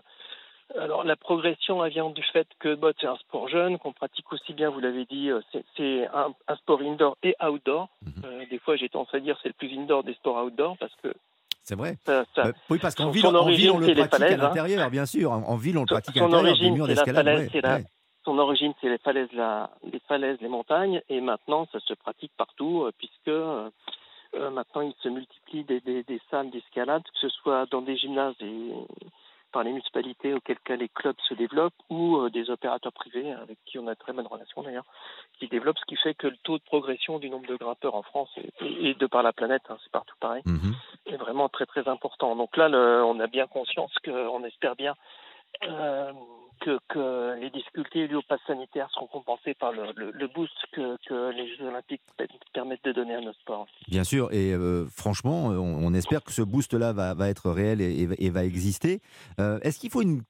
[0.79, 4.31] Alors la progression, elle vient du fait que bah, c'est un sport jeune, qu'on pratique
[4.33, 5.39] aussi bien, vous l'avez dit, euh,
[5.77, 7.87] c'est- un, un sport indoor et outdoor.
[8.05, 8.11] Mhm.
[8.25, 10.93] Euh, des fois, j'ai tendance à dire c'est le plus indoor des sports outdoor parce
[11.01, 11.13] que
[11.63, 11.95] C'est vrai.
[12.05, 14.37] ça, ça- Euh, oui, parce qu'en ville, on le pratique à hein.
[14.37, 15.31] l'intérieur, bien sûr.
[15.31, 17.25] En, en ville, on le Son- pratique à l'intérieur, des murs d'escalade.
[17.27, 17.83] ouais, ouais.
[18.25, 22.31] son origine, c'est les falaises, la, les falaises, les montagnes, et maintenant, ça se pratique
[22.37, 23.69] partout, euh, puisque euh,
[24.51, 28.35] maintenant, il se multiplie des, des, des salles d'escalade, que ce soit dans des gymnases
[28.41, 28.71] et
[29.51, 33.57] par les municipalités auxquelles cas les clubs se développent, ou euh, des opérateurs privés, avec
[33.65, 34.85] qui on a de très bonne relation d'ailleurs,
[35.39, 38.03] qui développent, ce qui fait que le taux de progression du nombre de grimpeurs en
[38.03, 38.29] France,
[38.61, 40.73] et, de par la planète, hein, c'est partout pareil, Mhm.
[41.07, 42.35] est vraiment très très important.
[42.35, 44.95] Donc là, le- on a bien conscience qu'on espère bien
[45.63, 46.11] euh,
[46.59, 51.65] que, les difficultés liées au pass sanitaire seront compensées par le, boost que, les Jeux
[51.67, 53.67] Olympiques pe- permettent de donner à notre sport.
[53.87, 58.43] Bien sûr, et euh, franchement, on, espère que ce boost-là va, être réel et, va-
[58.43, 59.01] exister.
[59.39, 60.21] Euh, Est-ce qu'il faut une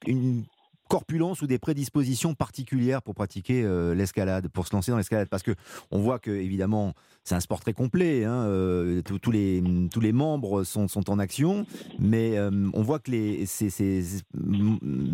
[0.87, 5.43] corpulence ou des prédispositions particulières pour pratiquer euh, l'escalade, pour se lancer dans l'escalade Parce
[5.43, 5.51] que
[5.91, 8.23] on voit que évidemment, c'est un sport très complet.
[8.25, 11.65] hein, euh, les tous les membres sont, sont en action,
[11.99, 14.21] mais euh, on voit que les ces, ces,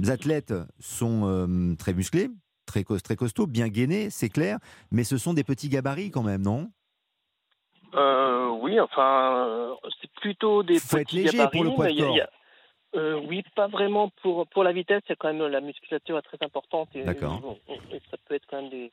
[0.08, 2.30] athlètes sont très musclés.
[2.66, 4.58] Très, très costauds, bien gainés, c'est clair,
[4.90, 6.72] mais ce sont des petits gabarits quand même, non?
[8.62, 11.96] Oui, enfin, c'est plutôt des Faut être petits léger gabarits, pour le poids de mais
[11.96, 12.34] il y a- il y a- corps.
[12.96, 15.02] Euh, oui, pas vraiment pour pour la vitesse.
[15.08, 17.42] C'est quand même la musculature est très importante et, D'accord.
[17.92, 18.92] et ça peut être quand même des.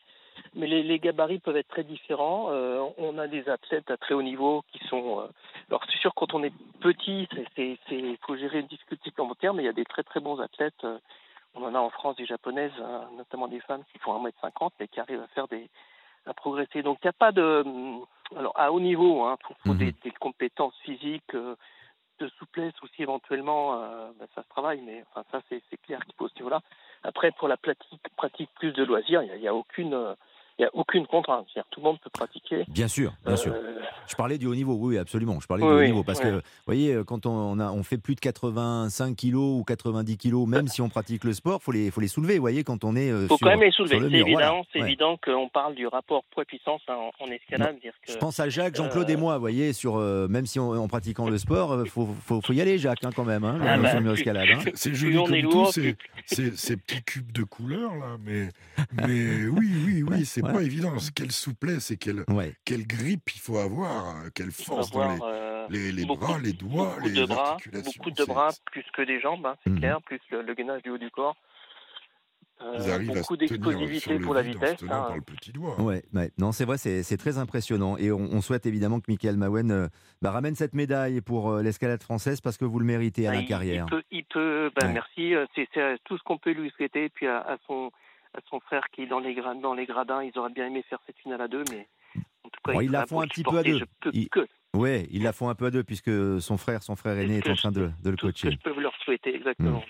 [0.54, 2.46] Mais les, les gabarits peuvent être très différents.
[2.50, 5.20] Euh, on a des athlètes à très haut niveau qui sont.
[5.20, 5.26] euh,
[5.68, 9.52] alors c'est sûr quand on est petit, c'est c'est c'est faut gérer une difficulté supplémentaire,
[9.54, 10.84] mais il y a des très très bons athlètes.
[10.84, 10.98] euh,
[11.54, 14.86] on en a en France des japonaises, euh, notamment des femmes qui font 1m50 mais
[14.88, 15.68] qui arrivent à faire des
[16.26, 16.82] à progresser.
[16.82, 17.64] Donc il n'y a pas de
[18.36, 19.78] alors à haut niveau, hein, faut, faut Mhm.
[19.78, 21.56] des, des compétences physiques, euh,
[22.24, 26.14] de souplesse aussi éventuellement, euh, ben, ça se travaille, mais enfin ça c'est clair qu'il
[26.14, 26.60] faut ce niveau-là.
[27.02, 30.14] Après pour la pratique, pratique plus de loisirs, il n'y a, a aucune euh,
[30.60, 31.46] il y a aucune contrainte.
[31.52, 32.64] C'est-à-dire, tout le monde peut pratiquer.
[32.68, 33.54] Bien sûr, bien sûr.
[33.54, 35.40] Euh, Je parlais du haut niveau, oui, absolument.
[35.40, 36.24] Je parlais Oui, du haut niveau parce oui.
[36.26, 40.46] que, vous voyez, quand on, a, on fait plus de 85 kilos ou 90 kilos,
[40.46, 42.34] même si on pratique le sport, faut les, faut les soulever.
[42.34, 43.98] Vous voyez, quand on est euh, faut sur, quand même les soulever.
[44.00, 44.48] le C'est voilà.
[44.48, 44.86] évident, c'est Ouais.
[44.86, 47.78] évident qu'on parle du rapport poids-puissance en, en escalade.
[47.80, 50.44] dire que, Je pense à Jacques, Jean-Claude et Euh, moi, vous voyez, sur, euh, même
[50.46, 53.24] si on, en pratiquant le sport, euh, faut, faut, faut y aller, Jacques, hein, quand
[53.24, 54.48] même, hein, Ah sur bah, mur plus- escalade.
[54.52, 54.58] hein.
[54.62, 55.96] C'est- C'est Plus joli on comme est tout, lourd, ces,
[56.26, 58.48] ces- ces petits cubes de couleur là, mais,
[59.06, 60.58] mais oui, oui, oui, c'est ouais.
[60.58, 60.92] pas évident.
[61.14, 62.54] Quelle souplesse et quelle, Ouais.
[62.64, 66.26] quelle grippe il faut avoir, euh, quelle force dans avoir, les, euh, les, les beaucoup-
[66.26, 67.92] bras, les doigts, beaucoup les de bras, articulations.
[67.96, 69.78] beaucoup de bras, plus que des jambes, hein, c'est Mhm.
[69.78, 71.36] clair, plus le, le gainage du haut du corps.
[72.62, 74.82] Euh, beaucoup d'explosivité pour la vitesse.
[74.82, 74.86] hein.
[74.88, 75.80] par le petit doigt.
[75.80, 76.30] Ouais, ouais.
[76.36, 77.96] non, c'est vrai, c'est très impressionnant.
[77.96, 79.88] Et on, on souhaite évidemment que Michael Mawen euh,
[80.20, 83.34] bah, ramène cette médaille pour euh, l'escalade française parce que vous le méritez à Ah,
[83.36, 83.86] la il- carrière.
[83.88, 84.92] Il peut, il peut Ouais.
[84.92, 85.68] merci, c'est
[86.04, 87.08] tout ce qu'on peut lui souhaiter.
[87.08, 87.90] Puis à, à son,
[88.34, 90.84] à son frère qui est dans les, gra- dans les gradins, ils auraient bien aimé
[90.88, 91.88] faire cette finale à deux, mais
[92.44, 93.80] en tout cas, Bon, ils la font un petit peu à deux.
[94.00, 96.94] Peux Ils- que, Ouais, ils la font un peu à deux puisque son frère, son
[96.94, 98.56] frère aîné est en train de, de le tout ce que coacher.
[98.64, 99.82] je peux leur souhaiter, exactement.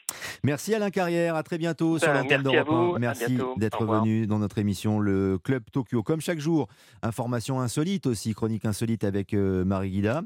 [0.42, 2.96] Merci Alain Carrière, à très bientôt sur Ben, l'antenne d'Europe vous, 1.
[2.96, 6.02] à Merci d'être venu dans notre émission Le Club Tokyo.
[6.02, 6.66] Comme chaque jour,
[7.02, 10.22] information insolite aussi, chronique insolite avec euh, Marie Guida.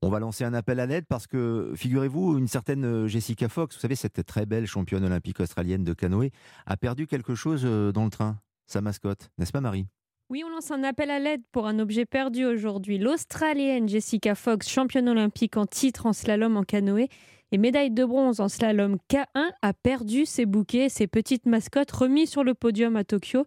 [0.00, 3.74] On va lancer un appel à l'aide parce que, figurez-vous, une certaine euh, Jessica Fox,
[3.74, 6.30] vous savez, cette très belle championne olympique australienne de canoë,
[6.66, 9.86] a perdu quelque chose euh, dans le train, sa mascotte, n'est-ce pas Marie?
[10.30, 12.98] Oui, on lance un appel à l'aide pour un objet perdu aujourd'hui.
[12.98, 17.08] L'Australienne Jessica Fox, championne olympique en titre en slalom en canoë
[17.50, 22.26] et médaille de bronze en slalom K1, a perdu ses bouquets, ses petites mascottes remis
[22.26, 23.46] sur le podium à Tokyo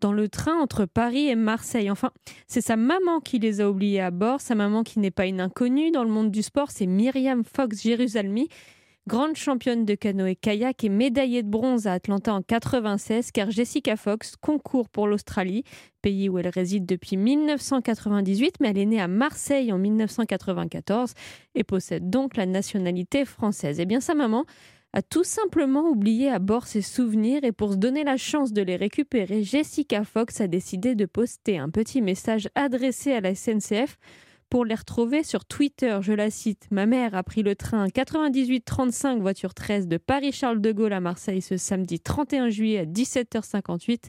[0.00, 1.90] dans le train entre Paris et Marseille.
[1.90, 2.10] Enfin,
[2.46, 5.40] c'est sa maman qui les a oubliés à bord, sa maman qui n'est pas une
[5.40, 8.48] inconnue dans le monde du sport, c'est Myriam Fox Jérusalemi,
[9.06, 14.36] grande championne de canoë-kayak et médaillée de bronze à Atlanta en 96, car Jessica Fox
[14.36, 15.64] concourt pour l'Australie,
[16.02, 21.14] pays où elle réside depuis 1998, mais elle est née à Marseille en 1994
[21.54, 23.80] et possède donc la nationalité française.
[23.80, 24.44] Eh bien sa maman
[24.92, 28.62] a tout simplement oublié à bord ses souvenirs et pour se donner la chance de
[28.62, 33.98] les récupérer, Jessica Fox a décidé de poster un petit message adressé à la SNCF
[34.48, 35.98] pour les retrouver sur Twitter.
[36.02, 40.72] Je la cite Ma mère a pris le train 9835 voiture 13 de Paris-Charles de
[40.72, 44.06] Gaulle à Marseille ce samedi 31 juillet à 17h58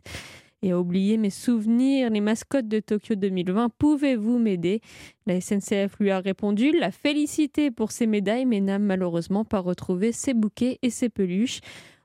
[0.61, 3.69] et a oublié mes souvenirs, les mascottes de Tokyo 2020.
[3.77, 4.81] Pouvez-vous m'aider?
[5.25, 10.11] La SNCF lui a répondu, l'a félicité pour ses médailles, mais n'a malheureusement pas retrouvé
[10.11, 11.61] ses bouquets et ses peluches.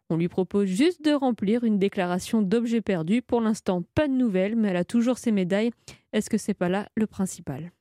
[0.08, 3.22] On lui propose juste de remplir une déclaration d'objet perdu.
[3.22, 5.70] Pour l'instant, pas de nouvelles, mais elle a toujours ses médailles.
[6.12, 7.72] Est-ce que c'est pas là le principal?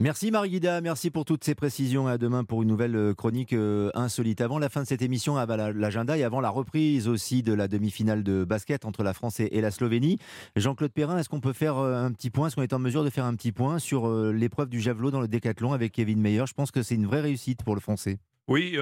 [0.00, 2.08] Merci Marguida, merci pour toutes ces précisions.
[2.08, 4.40] À demain pour une nouvelle euh, chronique euh, insolite.
[4.40, 7.68] Avant la fin de cette émission, avant l'agenda et avant la reprise aussi de la
[7.68, 10.18] demi-finale de basket entre la France et la Slovénie.
[10.56, 12.48] Jean-Claude Perrin, est-ce qu'on peut faire euh, un petit point?
[12.48, 15.20] Est-ce qu'on est en mesure de faire un petit point sur l'épreuve du javelot dans
[15.20, 16.44] le décathlon avec Kevin Meyer?
[16.48, 18.18] Je pense que c'est une vraie réussite pour le Français.
[18.48, 18.76] Oui,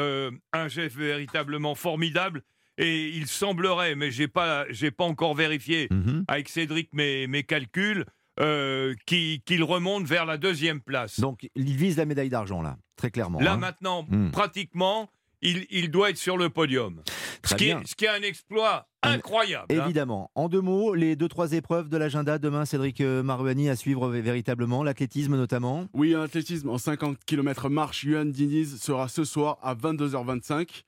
[0.52, 2.42] un chef véritablement formidable.
[2.78, 6.24] Et il semblerait, mais j'ai pas, j'ai pas encore vérifié mhm.
[6.28, 8.06] avec Cédric mes, mes calculs,
[8.40, 11.20] euh, qu'il remonte vers la deuxième place.
[11.20, 13.40] Donc il vise la médaille d'argent là, très clairement.
[13.40, 13.56] Là hein.
[13.56, 14.30] maintenant, hmm.
[14.30, 15.10] pratiquement,
[15.42, 17.02] il, doit être sur le podium.
[17.44, 19.66] ce, qui est, ce qui est un exploit incroyable.
[19.70, 19.84] Hein.
[19.84, 20.30] Évidemment.
[20.34, 24.08] En deux mots, les deux, trois épreuves de l'agenda demain, Cédric euh, Marouani à suivre
[24.08, 25.86] véritablement, l'athlétisme notamment.
[25.94, 30.82] Oui, l'athlétisme en 50 km marche, Yuan Diniz sera ce soir à 22h25.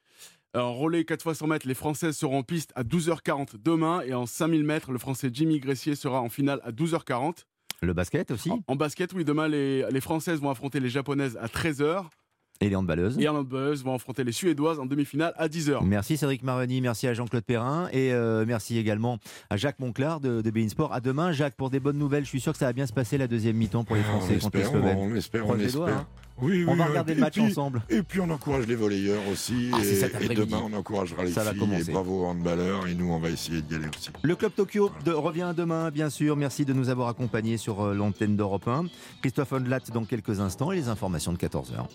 [0.55, 4.13] En relais 4 x 100 mètres, les Françaises seront en piste à 12h40 demain et
[4.13, 7.45] en 5000 mètres, le Français Jimmy Gressier sera en finale à 12h40.
[7.81, 11.47] Le basket aussi en, basket, oui, demain les, les Françaises vont affronter les Japonaises à
[11.47, 12.05] 13h.
[12.63, 15.85] Et les handballeuses Et les handballeuses vont affronter les Suédoises en demi-finale à 10h.
[15.85, 19.19] Merci Cédric Maroni, merci à Jean-Claude Perrin et euh, merci également
[19.51, 20.93] à Jacques Monclar de, de Sport.
[20.93, 22.25] À demain, Jacques, pour des bonnes nouvelles.
[22.25, 24.11] Je suis sûr que ça va bien se passer la deuxième mi-temps pour les ah,
[24.11, 24.97] Français contre les Slovènes.
[24.97, 25.89] On espère, on espère.
[25.89, 26.07] Hein.
[26.41, 27.83] Oui, on va regarder le match ensemble.
[27.91, 29.71] Et puis on encourage les volleyeurs aussi.
[29.73, 29.79] Ah,
[30.21, 31.53] et, demain on encouragera les ça filles.
[31.53, 31.91] Va commencer.
[31.91, 32.87] Et bravo aux handballeurs.
[32.87, 34.11] Et nous on va essayer d'y aller aussi.
[34.23, 36.37] Le Club Tokyo revient demain, bien sûr.
[36.37, 38.87] Merci de nous avoir accompagnés sur euh, l'antenne d'Europe 1.
[39.21, 41.87] Christophe Ondelat dans quelques instants et les informations de 14h.